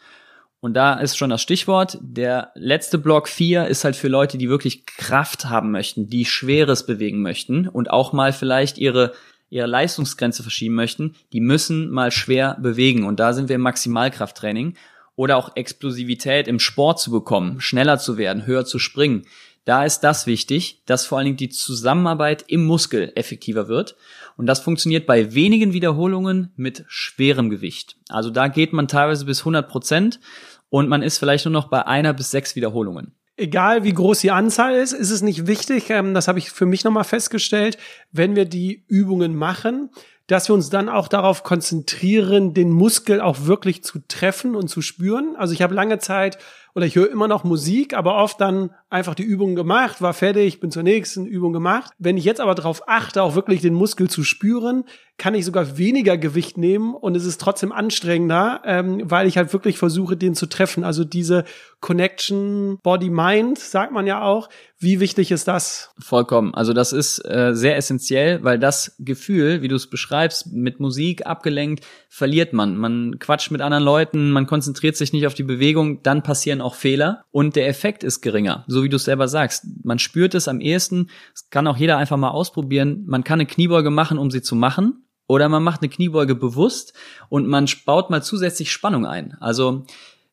[0.65, 1.99] Und da ist schon das Stichwort.
[2.01, 6.87] Der letzte Block 4 ist halt für Leute, die wirklich Kraft haben möchten, die Schweres
[6.87, 9.13] bewegen möchten und auch mal vielleicht ihre,
[9.51, 11.17] ihre Leistungsgrenze verschieben möchten.
[11.35, 13.05] Die müssen mal schwer bewegen.
[13.05, 14.75] Und da sind wir im Maximalkrafttraining.
[15.17, 19.27] Oder auch Explosivität im Sport zu bekommen, schneller zu werden, höher zu springen.
[19.65, 23.97] Da ist das wichtig, dass vor allen Dingen die Zusammenarbeit im Muskel effektiver wird.
[24.37, 27.97] Und das funktioniert bei wenigen Wiederholungen mit schwerem Gewicht.
[28.09, 30.21] Also da geht man teilweise bis 100 Prozent
[30.69, 33.15] und man ist vielleicht nur noch bei einer bis sechs Wiederholungen.
[33.37, 36.67] Egal wie groß die Anzahl ist, ist es nicht wichtig, ähm, das habe ich für
[36.67, 37.79] mich nochmal festgestellt,
[38.13, 39.91] wenn wir die Übungen machen,
[40.29, 44.83] dass wir uns dann auch darauf konzentrieren, den Muskel auch wirklich zu treffen und zu
[44.83, 45.35] spüren.
[45.37, 46.39] Also ich habe lange Zeit
[46.75, 50.61] oder ich höre immer noch Musik, aber oft dann einfach die Übung gemacht, war fertig,
[50.61, 51.93] bin zur nächsten Übung gemacht.
[51.99, 54.85] Wenn ich jetzt aber darauf achte, auch wirklich den Muskel zu spüren,
[55.17, 59.53] kann ich sogar weniger Gewicht nehmen und es ist trotzdem anstrengender, ähm, weil ich halt
[59.53, 60.83] wirklich versuche, den zu treffen.
[60.83, 61.45] Also diese
[61.81, 64.49] Connection Body-Mind, sagt man ja auch.
[64.79, 65.93] Wie wichtig ist das?
[65.99, 66.53] Vollkommen.
[66.55, 71.27] Also das ist äh, sehr essentiell, weil das Gefühl, wie du es beschreibst, mit Musik
[71.27, 72.77] abgelenkt, verliert man.
[72.77, 76.75] Man quatscht mit anderen Leuten, man konzentriert sich nicht auf die Bewegung, dann passieren auch
[76.75, 78.65] Fehler und der Effekt ist geringer.
[78.67, 79.65] So wie du es selber sagst.
[79.85, 81.11] Man spürt es am ehesten.
[81.33, 83.05] Das kann auch jeder einfach mal ausprobieren.
[83.07, 86.95] Man kann eine Kniebeuge machen, um sie zu machen oder man macht eine Kniebeuge bewusst
[87.29, 89.37] und man baut mal zusätzlich Spannung ein.
[89.41, 89.85] Also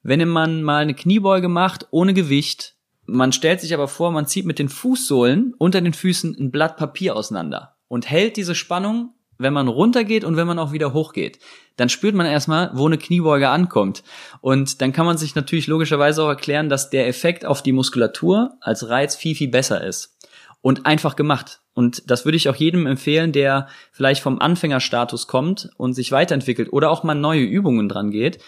[0.03, 4.45] wenn man mal eine Kniebeuge macht ohne Gewicht, man stellt sich aber vor, man zieht
[4.45, 9.53] mit den Fußsohlen unter den Füßen ein Blatt Papier auseinander und hält diese Spannung wenn
[9.53, 11.39] man runtergeht und wenn man auch wieder hochgeht.
[11.77, 14.03] Dann spürt man erstmal, wo eine Kniebeuge ankommt.
[14.41, 18.53] Und dann kann man sich natürlich logischerweise auch erklären, dass der Effekt auf die Muskulatur
[18.61, 20.17] als Reiz viel, viel besser ist.
[20.61, 21.61] Und einfach gemacht.
[21.73, 26.71] Und das würde ich auch jedem empfehlen, der vielleicht vom Anfängerstatus kommt und sich weiterentwickelt
[26.71, 28.39] oder auch mal neue Übungen dran geht,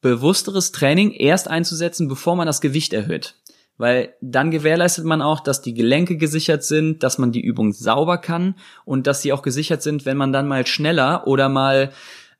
[0.00, 3.39] bewussteres Training erst einzusetzen, bevor man das Gewicht erhöht
[3.80, 8.18] weil dann gewährleistet man auch, dass die Gelenke gesichert sind, dass man die Übung sauber
[8.18, 11.90] kann und dass sie auch gesichert sind, wenn man dann mal schneller oder mal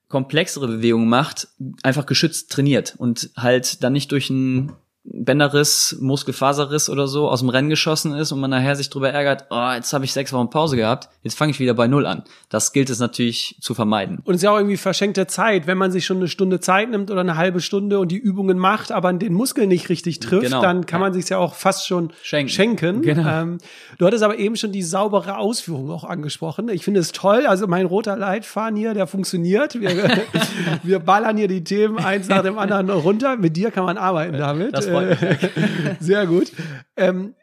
[0.08, 1.48] komplexere Bewegungen macht,
[1.82, 4.72] einfach geschützt trainiert und halt dann nicht durch ein
[5.02, 9.46] Bänderriss, Muskelfaserriss oder so aus dem Rennen geschossen ist und man nachher sich drüber ärgert,
[9.48, 12.22] oh, jetzt habe ich sechs Wochen Pause gehabt, jetzt fange ich wieder bei Null an.
[12.50, 14.18] Das gilt es natürlich zu vermeiden.
[14.24, 16.90] Und es ist ja auch irgendwie verschenkte Zeit, wenn man sich schon eine Stunde Zeit
[16.90, 20.44] nimmt oder eine halbe Stunde und die Übungen macht, aber den Muskel nicht richtig trifft,
[20.44, 20.60] genau.
[20.60, 22.50] dann kann man sich ja auch fast schon schenken.
[22.50, 23.02] schenken.
[23.02, 23.28] Genau.
[23.28, 23.58] Ähm,
[23.96, 26.68] du hattest aber eben schon die saubere Ausführung auch angesprochen.
[26.68, 27.46] Ich finde es toll.
[27.46, 29.80] Also mein roter Leitfaden hier, der funktioniert.
[29.80, 29.90] Wir,
[30.82, 33.36] wir ballern hier die Themen eins nach dem anderen runter.
[33.36, 34.76] Mit dir kann man arbeiten damit.
[34.76, 34.89] Das.
[36.00, 36.52] Sehr gut.
[36.96, 37.34] Ähm,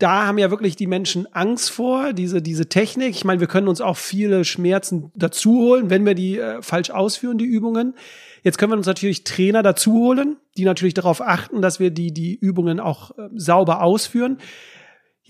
[0.00, 3.10] da haben ja wirklich die Menschen Angst vor, diese, diese Technik.
[3.10, 6.90] Ich meine, wir können uns auch viele Schmerzen dazu holen, wenn wir die äh, falsch
[6.90, 7.94] ausführen, die Übungen.
[8.42, 12.12] Jetzt können wir uns natürlich Trainer dazu holen, die natürlich darauf achten, dass wir die,
[12.12, 14.38] die Übungen auch äh, sauber ausführen.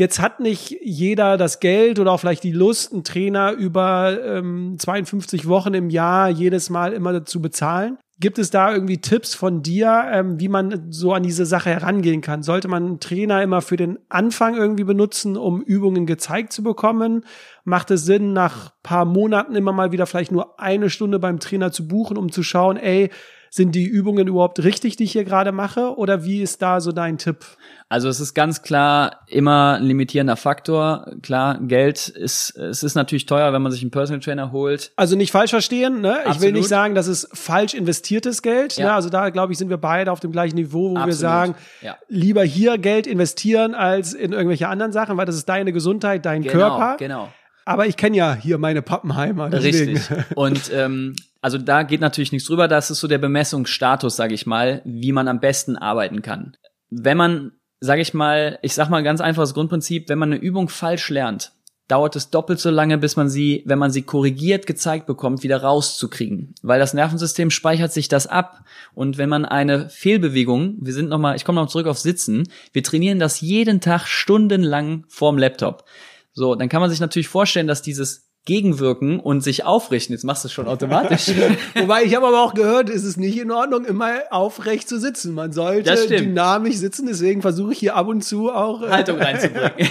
[0.00, 4.76] Jetzt hat nicht jeder das Geld oder auch vielleicht die Lust, einen Trainer über ähm,
[4.78, 7.98] 52 Wochen im Jahr jedes Mal immer zu bezahlen.
[8.18, 12.22] Gibt es da irgendwie Tipps von dir, ähm, wie man so an diese Sache herangehen
[12.22, 12.42] kann?
[12.42, 17.26] Sollte man einen Trainer immer für den Anfang irgendwie benutzen, um Übungen gezeigt zu bekommen?
[17.64, 21.72] Macht es Sinn, nach paar Monaten immer mal wieder vielleicht nur eine Stunde beim Trainer
[21.72, 23.10] zu buchen, um zu schauen, ey,
[23.50, 25.96] sind die Übungen überhaupt richtig, die ich hier gerade mache?
[25.96, 27.44] Oder wie ist da so dein Tipp?
[27.88, 31.10] Also es ist ganz klar immer ein limitierender Faktor.
[31.22, 34.92] Klar, Geld ist, es ist natürlich teuer, wenn man sich einen Personal Trainer holt.
[34.94, 36.18] Also nicht falsch verstehen, ne?
[36.18, 36.36] Absolut.
[36.36, 38.76] Ich will nicht sagen, dass es falsch investiertes Geld.
[38.76, 38.86] Ja.
[38.86, 38.92] Ne?
[38.92, 41.06] Also da, glaube ich, sind wir beide auf dem gleichen Niveau, wo Absolut.
[41.08, 41.96] wir sagen, ja.
[42.06, 46.42] lieber hier Geld investieren als in irgendwelche anderen Sachen, weil das ist deine Gesundheit, dein
[46.42, 46.96] genau, Körper.
[46.98, 47.32] Genau.
[47.64, 49.50] Aber ich kenne ja hier meine Pappenheimer.
[49.50, 49.96] Deswegen.
[49.96, 50.36] Richtig.
[50.36, 52.68] Und ähm, also da geht natürlich nichts drüber.
[52.68, 56.56] Das ist so der Bemessungsstatus, sage ich mal, wie man am besten arbeiten kann.
[56.90, 60.68] Wenn man, sage ich mal, ich sag mal ganz einfaches Grundprinzip, wenn man eine Übung
[60.68, 61.52] falsch lernt,
[61.88, 65.62] dauert es doppelt so lange, bis man sie, wenn man sie korrigiert gezeigt bekommt, wieder
[65.62, 66.54] rauszukriegen.
[66.62, 68.64] Weil das Nervensystem speichert sich das ab.
[68.94, 72.84] Und wenn man eine Fehlbewegung, wir sind nochmal, ich komme noch zurück auf Sitzen, wir
[72.84, 75.84] trainieren das jeden Tag stundenlang vorm Laptop.
[76.32, 80.14] So, dann kann man sich natürlich vorstellen, dass dieses gegenwirken und sich aufrichten.
[80.14, 81.28] Jetzt machst du es schon automatisch.
[81.74, 85.34] Wobei ich habe aber auch gehört, ist es nicht in Ordnung, immer aufrecht zu sitzen.
[85.34, 87.06] Man sollte dynamisch sitzen.
[87.06, 89.72] Deswegen versuche ich hier ab und zu auch äh, Haltung reinzubringen.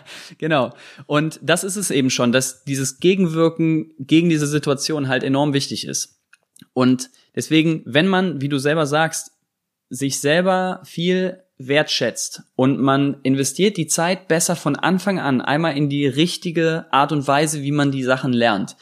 [0.38, 0.72] genau.
[1.06, 5.86] Und das ist es eben schon, dass dieses Gegenwirken gegen diese Situation halt enorm wichtig
[5.86, 6.20] ist.
[6.72, 9.30] Und deswegen, wenn man, wie du selber sagst,
[9.90, 15.88] sich selber viel wertschätzt und man investiert die Zeit besser von Anfang an einmal in
[15.88, 18.76] die richtige Art und Weise, wie man die Sachen lernt,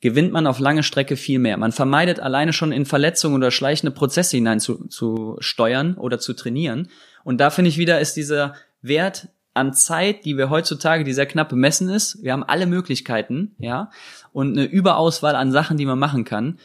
[0.00, 1.56] gewinnt man auf lange Strecke viel mehr.
[1.56, 6.32] Man vermeidet alleine schon in Verletzungen oder schleichende Prozesse hinein zu, zu steuern oder zu
[6.32, 6.88] trainieren.
[7.24, 11.26] Und da finde ich wieder, ist dieser Wert an Zeit, die wir heutzutage, die sehr
[11.26, 12.22] knapp bemessen ist.
[12.22, 13.90] Wir haben alle Möglichkeiten, ja,
[14.32, 16.58] und eine Überauswahl an Sachen, die man machen kann,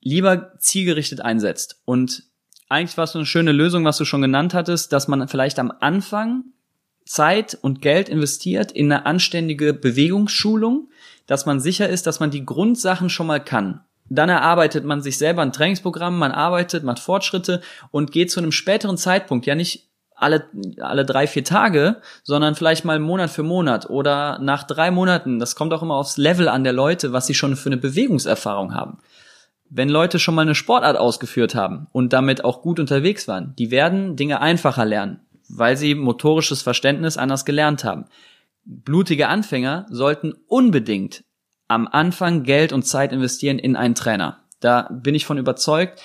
[0.00, 1.80] lieber zielgerichtet einsetzt.
[1.84, 2.24] Und
[2.68, 5.58] eigentlich war es so eine schöne Lösung, was du schon genannt hattest, dass man vielleicht
[5.58, 6.44] am Anfang
[7.04, 10.90] Zeit und Geld investiert in eine anständige Bewegungsschulung,
[11.26, 13.80] dass man sicher ist, dass man die Grundsachen schon mal kann.
[14.10, 18.52] Dann erarbeitet man sich selber ein Trainingsprogramm, man arbeitet, macht Fortschritte und geht zu einem
[18.52, 20.46] späteren Zeitpunkt, ja nicht alle,
[20.80, 25.38] alle drei, vier Tage, sondern vielleicht mal Monat für Monat oder nach drei Monaten.
[25.38, 28.74] Das kommt auch immer aufs Level an der Leute, was sie schon für eine Bewegungserfahrung
[28.74, 28.98] haben
[29.70, 33.70] wenn Leute schon mal eine Sportart ausgeführt haben und damit auch gut unterwegs waren, die
[33.70, 38.06] werden Dinge einfacher lernen, weil sie motorisches Verständnis anders gelernt haben.
[38.64, 41.24] Blutige Anfänger sollten unbedingt
[41.68, 44.40] am Anfang Geld und Zeit investieren in einen Trainer.
[44.60, 46.02] Da bin ich von überzeugt.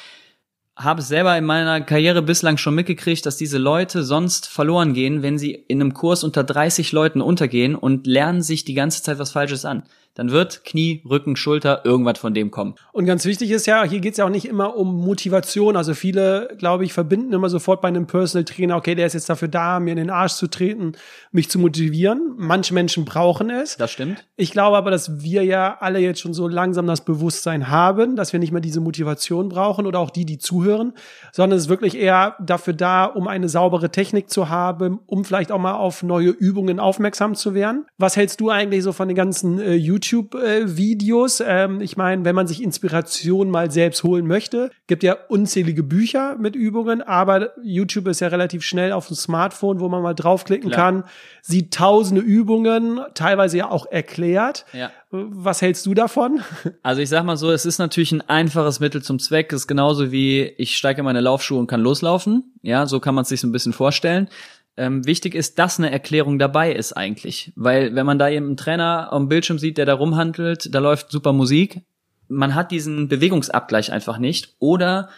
[0.76, 5.38] Habe selber in meiner Karriere bislang schon mitgekriegt, dass diese Leute sonst verloren gehen, wenn
[5.38, 9.32] sie in einem Kurs unter 30 Leuten untergehen und lernen sich die ganze Zeit was
[9.32, 9.84] Falsches an
[10.15, 12.76] dann wird Knie, Rücken, Schulter irgendwas von dem kommen.
[12.91, 15.76] Und ganz wichtig ist ja, hier geht es ja auch nicht immer um Motivation.
[15.76, 19.30] Also viele, glaube ich, verbinden immer sofort bei einem Personal Trainer, okay, der ist jetzt
[19.30, 20.93] dafür da, mir in den Arsch zu treten,
[21.32, 22.34] mich zu motivieren.
[22.38, 23.78] Manche Menschen brauchen es.
[23.78, 24.26] Das stimmt.
[24.36, 28.34] Ich glaube aber, dass wir ja alle jetzt schon so langsam das Bewusstsein haben, dass
[28.34, 30.93] wir nicht mehr diese Motivation brauchen oder auch die, die zuhören
[31.32, 35.52] sondern es ist wirklich eher dafür da, um eine saubere Technik zu haben, um vielleicht
[35.52, 37.86] auch mal auf neue Übungen aufmerksam zu werden.
[37.97, 39.73] Was hältst du eigentlich so von den ganzen äh,
[40.04, 41.39] YouTube-Videos?
[41.39, 45.84] Äh, ähm, ich meine, wenn man sich Inspiration mal selbst holen möchte, gibt ja unzählige
[45.84, 50.13] Bücher mit Übungen, aber YouTube ist ja relativ schnell auf dem Smartphone, wo man mal
[50.13, 50.92] draufklicken Klar.
[50.92, 51.04] kann,
[51.42, 54.66] sieht tausende Übungen, teilweise ja auch erklärt.
[54.74, 54.92] Ja.
[55.12, 56.42] Was hältst du davon?
[56.82, 59.54] Also ich sag mal so, es ist natürlich ein einfaches Mittel zum Zweck.
[59.54, 62.54] Es ist genauso wie ich steige in meine Laufschuhe und kann loslaufen.
[62.62, 64.28] Ja, so kann man es sich so ein bisschen vorstellen.
[64.76, 67.52] Ähm, wichtig ist, dass eine Erklärung dabei ist eigentlich.
[67.56, 71.12] Weil wenn man da eben einen Trainer am Bildschirm sieht, der da rumhandelt, da läuft
[71.12, 71.82] super Musik,
[72.28, 74.56] man hat diesen Bewegungsabgleich einfach nicht.
[74.60, 75.10] Oder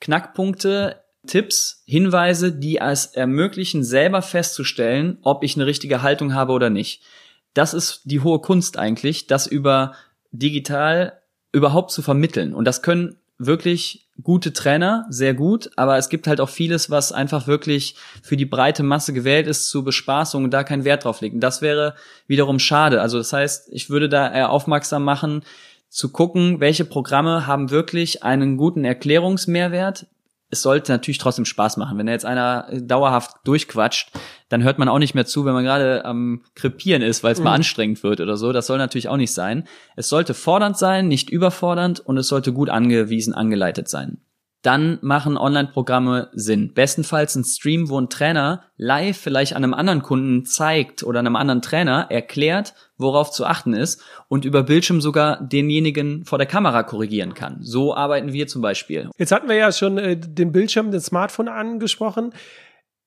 [0.00, 6.70] Knackpunkte, Tipps, Hinweise, die es ermöglichen, selber festzustellen, ob ich eine richtige Haltung habe oder
[6.70, 7.02] nicht.
[7.52, 9.94] Das ist die hohe Kunst eigentlich, das über
[10.30, 11.20] digital
[11.52, 12.54] überhaupt zu vermitteln.
[12.54, 17.12] Und das können wirklich gute Trainer, sehr gut, aber es gibt halt auch vieles, was
[17.12, 21.20] einfach wirklich für die breite Masse gewählt ist zur Bespaßung und da keinen Wert drauf
[21.20, 21.40] legen.
[21.40, 21.94] Das wäre
[22.26, 23.02] wiederum schade.
[23.02, 25.42] Also das heißt, ich würde da eher aufmerksam machen,
[25.88, 30.06] zu gucken, welche Programme haben wirklich einen guten Erklärungsmehrwert,
[30.48, 31.98] es sollte natürlich trotzdem Spaß machen.
[31.98, 34.12] Wenn da jetzt einer dauerhaft durchquatscht,
[34.48, 37.38] dann hört man auch nicht mehr zu, wenn man gerade am Krepieren ist, weil es
[37.38, 37.44] mhm.
[37.44, 38.52] mal anstrengend wird oder so.
[38.52, 39.66] Das soll natürlich auch nicht sein.
[39.96, 44.18] Es sollte fordernd sein, nicht überfordernd und es sollte gut angewiesen, angeleitet sein
[44.62, 46.72] dann machen Online-Programme Sinn.
[46.74, 51.62] Bestenfalls ein Stream, wo ein Trainer live vielleicht einem anderen Kunden zeigt oder einem anderen
[51.62, 57.34] Trainer erklärt, worauf zu achten ist und über Bildschirm sogar denjenigen vor der Kamera korrigieren
[57.34, 57.58] kann.
[57.60, 59.10] So arbeiten wir zum Beispiel.
[59.18, 62.32] Jetzt hatten wir ja schon äh, den Bildschirm, den Smartphone angesprochen.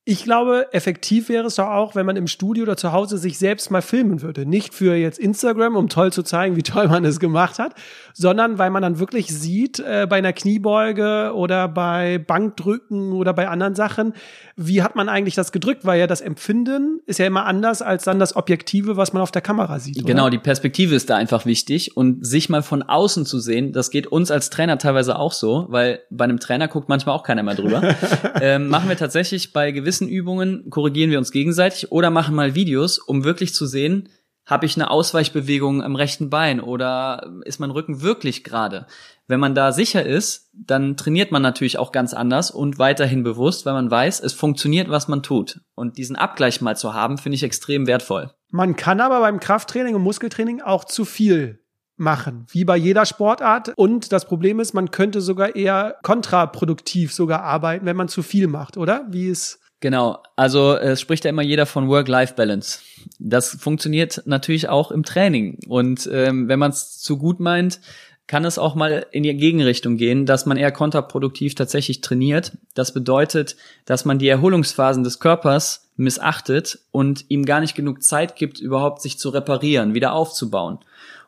[0.05, 3.37] Ich glaube, effektiv wäre es doch auch, wenn man im Studio oder zu Hause sich
[3.37, 4.43] selbst mal filmen würde.
[4.43, 7.75] Nicht für jetzt Instagram, um toll zu zeigen, wie toll man es gemacht hat,
[8.13, 13.49] sondern weil man dann wirklich sieht, äh, bei einer Kniebeuge oder bei Bankdrücken oder bei
[13.49, 14.13] anderen Sachen,
[14.55, 15.85] wie hat man eigentlich das gedrückt?
[15.85, 19.31] Weil ja das Empfinden ist ja immer anders als dann das Objektive, was man auf
[19.31, 19.97] der Kamera sieht.
[19.97, 20.07] Oder?
[20.07, 23.91] Genau, die Perspektive ist da einfach wichtig und sich mal von außen zu sehen, das
[23.91, 27.43] geht uns als Trainer teilweise auch so, weil bei einem Trainer guckt manchmal auch keiner
[27.43, 27.95] mehr drüber.
[28.41, 32.53] ähm, machen wir tatsächlich bei gewissen gewissen Übungen korrigieren wir uns gegenseitig oder machen mal
[32.53, 34.09] Videos, um wirklich zu sehen,
[34.45, 38.85] habe ich eine Ausweichbewegung im rechten Bein oder ist mein Rücken wirklich gerade?
[39.25, 43.65] Wenn man da sicher ist, dann trainiert man natürlich auch ganz anders und weiterhin bewusst,
[43.65, 45.61] weil man weiß, es funktioniert, was man tut.
[45.73, 48.31] Und diesen Abgleich mal zu haben, finde ich extrem wertvoll.
[48.51, 51.63] Man kann aber beim Krafttraining und Muskeltraining auch zu viel
[51.97, 53.73] machen, wie bei jeder Sportart.
[53.75, 58.47] Und das Problem ist, man könnte sogar eher kontraproduktiv sogar arbeiten, wenn man zu viel
[58.47, 59.07] macht, oder?
[59.09, 62.79] Wie ist Genau, also es spricht ja immer jeder von Work-Life-Balance.
[63.17, 65.57] Das funktioniert natürlich auch im Training.
[65.67, 67.79] Und ähm, wenn man es zu gut meint,
[68.27, 72.51] kann es auch mal in die Gegenrichtung gehen, dass man eher kontraproduktiv tatsächlich trainiert.
[72.75, 78.35] Das bedeutet, dass man die Erholungsphasen des Körpers missachtet und ihm gar nicht genug Zeit
[78.35, 80.77] gibt, überhaupt sich zu reparieren, wieder aufzubauen.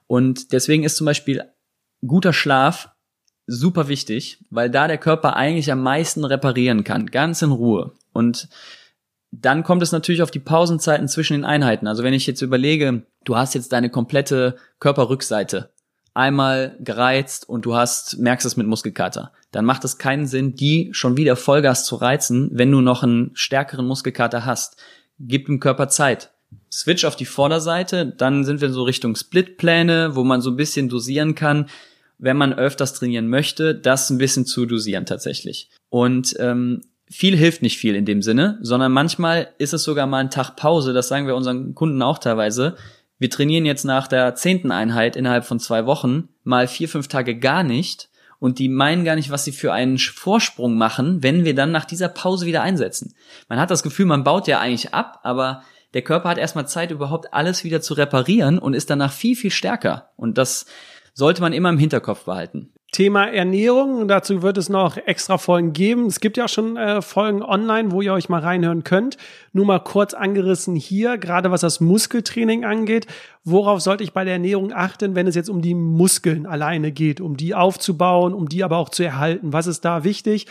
[0.05, 1.43] Und deswegen ist zum Beispiel
[2.05, 2.89] guter Schlaf
[3.47, 7.93] super wichtig, weil da der Körper eigentlich am meisten reparieren kann, ganz in Ruhe.
[8.13, 8.49] Und
[9.31, 11.87] dann kommt es natürlich auf die Pausenzeiten zwischen den Einheiten.
[11.87, 15.71] Also wenn ich jetzt überlege, du hast jetzt deine komplette Körperrückseite
[16.13, 20.89] einmal gereizt und du hast, merkst es mit Muskelkater, dann macht es keinen Sinn, die
[20.91, 24.75] schon wieder Vollgas zu reizen, wenn du noch einen stärkeren Muskelkater hast.
[25.19, 26.31] Gib dem Körper Zeit.
[26.69, 30.89] Switch auf die Vorderseite, dann sind wir so Richtung Splitpläne, wo man so ein bisschen
[30.89, 31.67] dosieren kann,
[32.17, 35.69] wenn man öfters trainieren möchte, das ein bisschen zu dosieren tatsächlich.
[35.89, 40.19] Und ähm, viel hilft nicht viel in dem Sinne, sondern manchmal ist es sogar mal
[40.19, 42.75] ein Tag Pause, das sagen wir unseren Kunden auch teilweise.
[43.19, 47.37] Wir trainieren jetzt nach der zehnten Einheit innerhalb von zwei Wochen mal vier, fünf Tage
[47.37, 51.53] gar nicht und die meinen gar nicht, was sie für einen Vorsprung machen, wenn wir
[51.53, 53.13] dann nach dieser Pause wieder einsetzen.
[53.49, 56.91] Man hat das Gefühl, man baut ja eigentlich ab, aber der Körper hat erstmal Zeit,
[56.91, 60.09] überhaupt alles wieder zu reparieren und ist danach viel, viel stärker.
[60.15, 60.65] Und das
[61.13, 62.71] sollte man immer im Hinterkopf behalten.
[62.91, 64.07] Thema Ernährung.
[64.07, 66.07] Dazu wird es noch extra Folgen geben.
[66.07, 69.17] Es gibt ja auch schon äh, Folgen online, wo ihr euch mal reinhören könnt.
[69.53, 73.07] Nur mal kurz angerissen hier, gerade was das Muskeltraining angeht.
[73.45, 77.21] Worauf sollte ich bei der Ernährung achten, wenn es jetzt um die Muskeln alleine geht,
[77.21, 79.53] um die aufzubauen, um die aber auch zu erhalten?
[79.53, 80.47] Was ist da wichtig?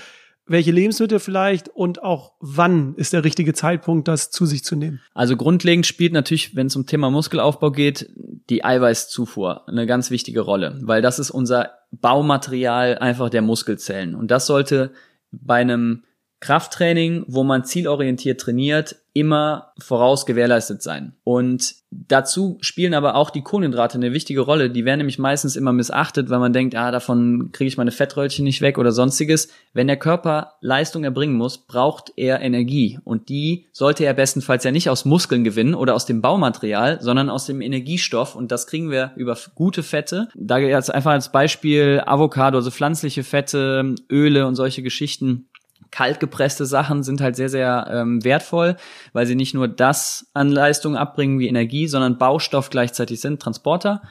[0.51, 5.01] welche Lebensmittel vielleicht und auch wann ist der richtige Zeitpunkt, das zu sich zu nehmen?
[5.15, 8.11] Also grundlegend spielt natürlich, wenn es um Thema Muskelaufbau geht,
[8.49, 14.15] die Eiweißzufuhr eine ganz wichtige Rolle, weil das ist unser Baumaterial einfach der Muskelzellen.
[14.15, 14.93] Und das sollte
[15.33, 16.05] bei einem
[16.41, 21.15] Krafttraining, wo man zielorientiert trainiert, immer voraus gewährleistet sein.
[21.25, 24.71] Und dazu spielen aber auch die Kohlenhydrate eine wichtige Rolle.
[24.71, 28.45] Die werden nämlich meistens immer missachtet, weil man denkt, ah, davon kriege ich meine Fettröllchen
[28.45, 29.49] nicht weg oder sonstiges.
[29.73, 33.01] Wenn der Körper Leistung erbringen muss, braucht er Energie.
[33.03, 37.31] Und die sollte er bestenfalls ja nicht aus Muskeln gewinnen oder aus dem Baumaterial, sondern
[37.31, 38.37] aus dem Energiestoff.
[38.37, 40.29] Und das kriegen wir über gute Fette.
[40.37, 45.49] Da jetzt einfach als Beispiel Avocado, also pflanzliche Fette, Öle und solche Geschichten
[45.91, 48.77] kaltgepresste Sachen sind halt sehr, sehr ähm, wertvoll,
[49.13, 54.03] weil sie nicht nur das an Leistung abbringen wie Energie, sondern Baustoff gleichzeitig sind, Transporter.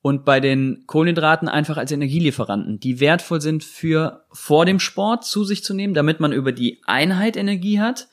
[0.00, 5.44] Und bei den Kohlenhydraten einfach als Energielieferanten, die wertvoll sind für vor dem Sport zu
[5.44, 8.08] sich zu nehmen, damit man über die Einheit Energie hat,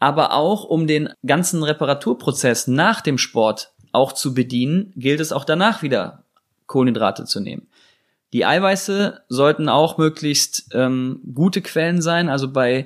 [0.00, 5.44] aber auch um den ganzen Reparaturprozess nach dem Sport auch zu bedienen, gilt es auch
[5.44, 6.24] danach wieder
[6.66, 7.68] Kohlenhydrate zu nehmen.
[8.36, 12.28] Die Eiweiße sollten auch möglichst ähm, gute Quellen sein.
[12.28, 12.84] Also bei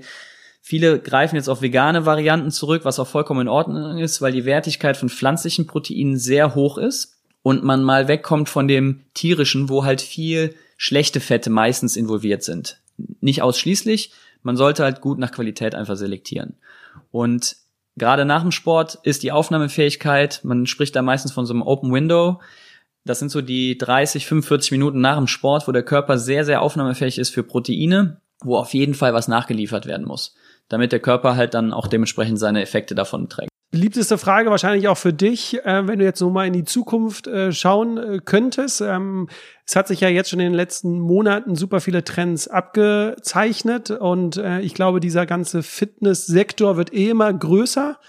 [0.63, 4.45] viele greifen jetzt auf vegane Varianten zurück, was auch vollkommen in Ordnung ist, weil die
[4.45, 9.85] Wertigkeit von pflanzlichen Proteinen sehr hoch ist und man mal wegkommt von dem tierischen, wo
[9.85, 12.79] halt viel schlechte Fette meistens involviert sind.
[13.21, 14.13] Nicht ausschließlich,
[14.45, 16.55] man sollte halt gut nach Qualität einfach selektieren.
[17.11, 17.57] Und
[17.97, 21.93] gerade nach dem Sport ist die Aufnahmefähigkeit, man spricht da meistens von so einem Open
[21.93, 22.39] Window,
[23.05, 26.63] das sind so die 30, 45 Minuten nach dem Sport, wo der Körper sehr, sehr
[26.63, 30.35] aufnahmefähig ist für Proteine, wo auf jeden Fall was nachgeliefert werden muss,
[30.69, 33.51] damit der Körper halt dann auch dementsprechend seine Effekte davon trägt.
[33.73, 37.29] Beliebteste Frage wahrscheinlich auch für dich, äh, wenn du jetzt noch mal in die Zukunft
[37.29, 38.81] äh, schauen äh, könntest.
[38.81, 39.29] Ähm,
[39.65, 44.39] es hat sich ja jetzt schon in den letzten Monaten super viele Trends abgezeichnet und
[44.39, 48.01] äh, ich glaube, dieser ganze Fitnesssektor wird eh immer größer.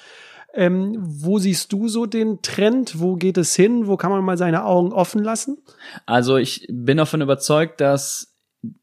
[0.54, 3.00] Ähm, wo siehst du so den Trend?
[3.00, 3.88] Wo geht es hin?
[3.88, 5.58] Wo kann man mal seine Augen offen lassen?
[6.06, 8.36] Also ich bin davon überzeugt, dass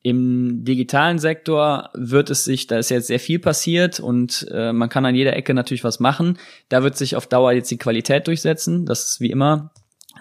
[0.03, 4.89] im digitalen Sektor wird es sich, da ist jetzt sehr viel passiert und äh, man
[4.89, 6.39] kann an jeder Ecke natürlich was machen.
[6.69, 9.71] Da wird sich auf Dauer jetzt die Qualität durchsetzen, das wie immer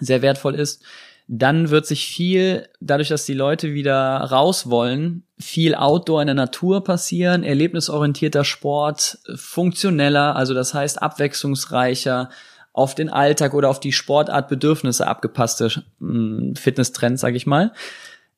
[0.00, 0.84] sehr wertvoll ist
[1.28, 6.34] dann wird sich viel, dadurch, dass die Leute wieder raus wollen, viel Outdoor in der
[6.34, 12.30] Natur passieren, erlebnisorientierter Sport, funktioneller, also das heißt abwechslungsreicher,
[12.72, 17.72] auf den Alltag oder auf die Sportartbedürfnisse abgepasste hm, Fitnesstrends, sag ich mal.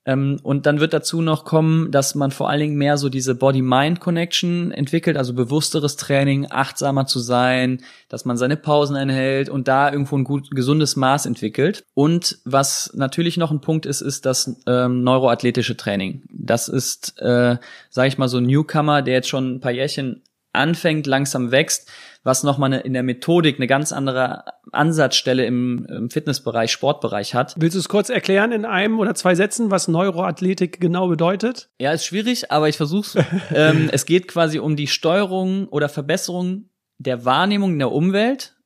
[0.07, 3.35] Ähm, und dann wird dazu noch kommen, dass man vor allen Dingen mehr so diese
[3.35, 9.93] Body-Mind-Connection entwickelt, also bewussteres Training, achtsamer zu sein, dass man seine Pausen einhält und da
[9.93, 11.85] irgendwo ein gut gesundes Maß entwickelt.
[11.95, 16.23] Und was natürlich noch ein Punkt ist, ist das ähm, neuroathletische Training.
[16.31, 17.59] Das ist, äh,
[17.91, 20.23] sage ich mal, so ein Newcomer, der jetzt schon ein paar Jährchen
[20.53, 21.89] anfängt, langsam wächst
[22.23, 27.55] was nochmal in der Methodik eine ganz andere Ansatzstelle im, im Fitnessbereich, Sportbereich hat.
[27.59, 31.71] Willst du es kurz erklären in einem oder zwei Sätzen, was Neuroathletik genau bedeutet?
[31.79, 33.17] Ja, ist schwierig, aber ich versuch's.
[33.55, 36.69] ähm, es geht quasi um die Steuerung oder Verbesserung
[36.99, 38.57] der Wahrnehmung in der Umwelt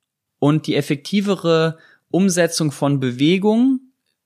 [0.40, 1.78] und die effektivere
[2.10, 3.80] Umsetzung von Bewegung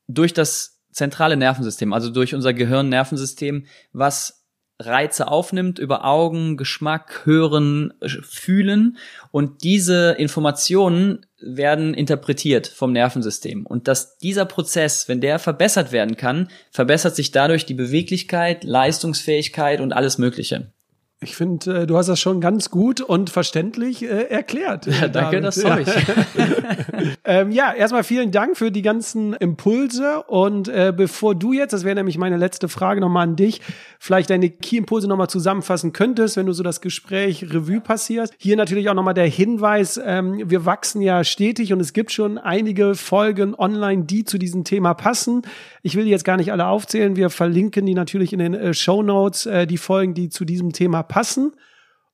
[0.08, 4.37] durch das zentrale Nervensystem, also durch unser Gehirn-Nervensystem, was
[4.80, 8.96] Reize aufnimmt über Augen, Geschmack, Hören, Fühlen
[9.32, 16.16] und diese Informationen werden interpretiert vom Nervensystem und dass dieser Prozess, wenn der verbessert werden
[16.16, 20.72] kann, verbessert sich dadurch die Beweglichkeit, Leistungsfähigkeit und alles Mögliche.
[21.20, 24.86] Ich finde, äh, du hast das schon ganz gut und verständlich äh, erklärt.
[24.86, 25.88] Ja, danke, das habe ich.
[27.24, 30.22] ähm, ja, erstmal vielen Dank für die ganzen Impulse.
[30.28, 33.60] Und äh, bevor du jetzt, das wäre nämlich meine letzte Frage nochmal an dich,
[33.98, 38.32] vielleicht deine Key-Impulse nochmal zusammenfassen könntest, wenn du so das Gespräch Revue passierst.
[38.38, 42.38] Hier natürlich auch nochmal der Hinweis, ähm, wir wachsen ja stetig und es gibt schon
[42.38, 45.42] einige Folgen online, die zu diesem Thema passen.
[45.82, 47.16] Ich will die jetzt gar nicht alle aufzählen.
[47.16, 50.72] Wir verlinken die natürlich in den äh, Show Notes, äh, die Folgen, die zu diesem
[50.72, 51.52] Thema passen.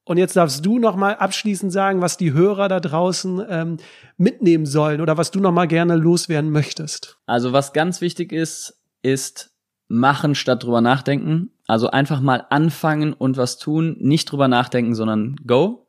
[0.04, 3.76] Und jetzt darfst du noch mal abschließend sagen, was die Hörer da draußen ähm,
[4.18, 7.18] mitnehmen sollen oder was du noch mal gerne loswerden möchtest.
[7.26, 9.54] Also was ganz wichtig ist, ist
[9.88, 11.50] machen statt drüber nachdenken.
[11.66, 15.86] Also einfach mal anfangen und was tun, nicht drüber nachdenken, sondern go.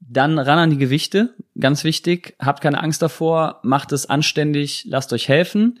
[0.00, 2.34] Dann ran an die Gewichte, ganz wichtig.
[2.40, 5.78] Habt keine Angst davor, macht es anständig, lasst euch helfen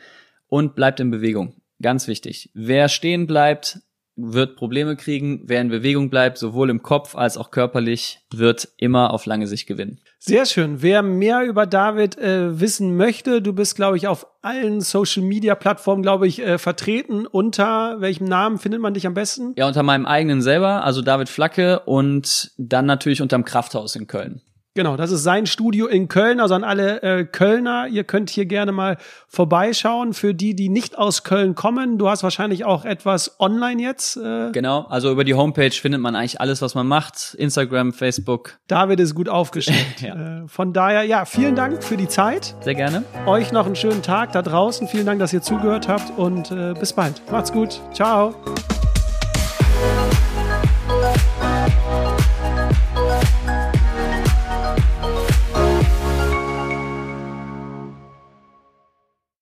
[0.48, 1.54] und bleibt in Bewegung.
[1.80, 2.50] Ganz wichtig.
[2.54, 3.80] Wer stehen bleibt,
[4.16, 5.42] wird Probleme kriegen.
[5.44, 9.66] Wer in Bewegung bleibt, sowohl im Kopf als auch körperlich, wird immer auf lange Sicht
[9.66, 10.00] gewinnen.
[10.18, 10.82] Sehr schön.
[10.82, 15.54] Wer mehr über David äh, wissen möchte, du bist, glaube ich, auf allen Social Media
[15.54, 17.26] Plattformen, glaube ich, äh, vertreten.
[17.26, 19.54] Unter welchem Namen findet man dich am besten?
[19.56, 24.42] Ja, unter meinem eigenen selber, also David Flacke und dann natürlich unterm Krafthaus in Köln.
[24.74, 26.40] Genau, das ist sein Studio in Köln.
[26.40, 28.96] Also an alle äh, Kölner, ihr könnt hier gerne mal
[29.28, 30.14] vorbeischauen.
[30.14, 34.16] Für die, die nicht aus Köln kommen, du hast wahrscheinlich auch etwas online jetzt.
[34.16, 37.34] Äh, Genau, also über die Homepage findet man eigentlich alles, was man macht.
[37.38, 38.58] Instagram, Facebook.
[38.66, 39.78] David ist gut aufgestellt.
[40.00, 40.42] Ja.
[40.44, 42.54] äh, von daher, ja, vielen Dank für die Zeit.
[42.62, 43.04] Sehr gerne.
[43.26, 44.88] Euch noch einen schönen Tag da draußen.
[44.88, 47.22] Vielen Dank, dass ihr zugehört habt und äh, bis bald.
[47.30, 47.80] Macht's gut.
[47.92, 48.34] Ciao.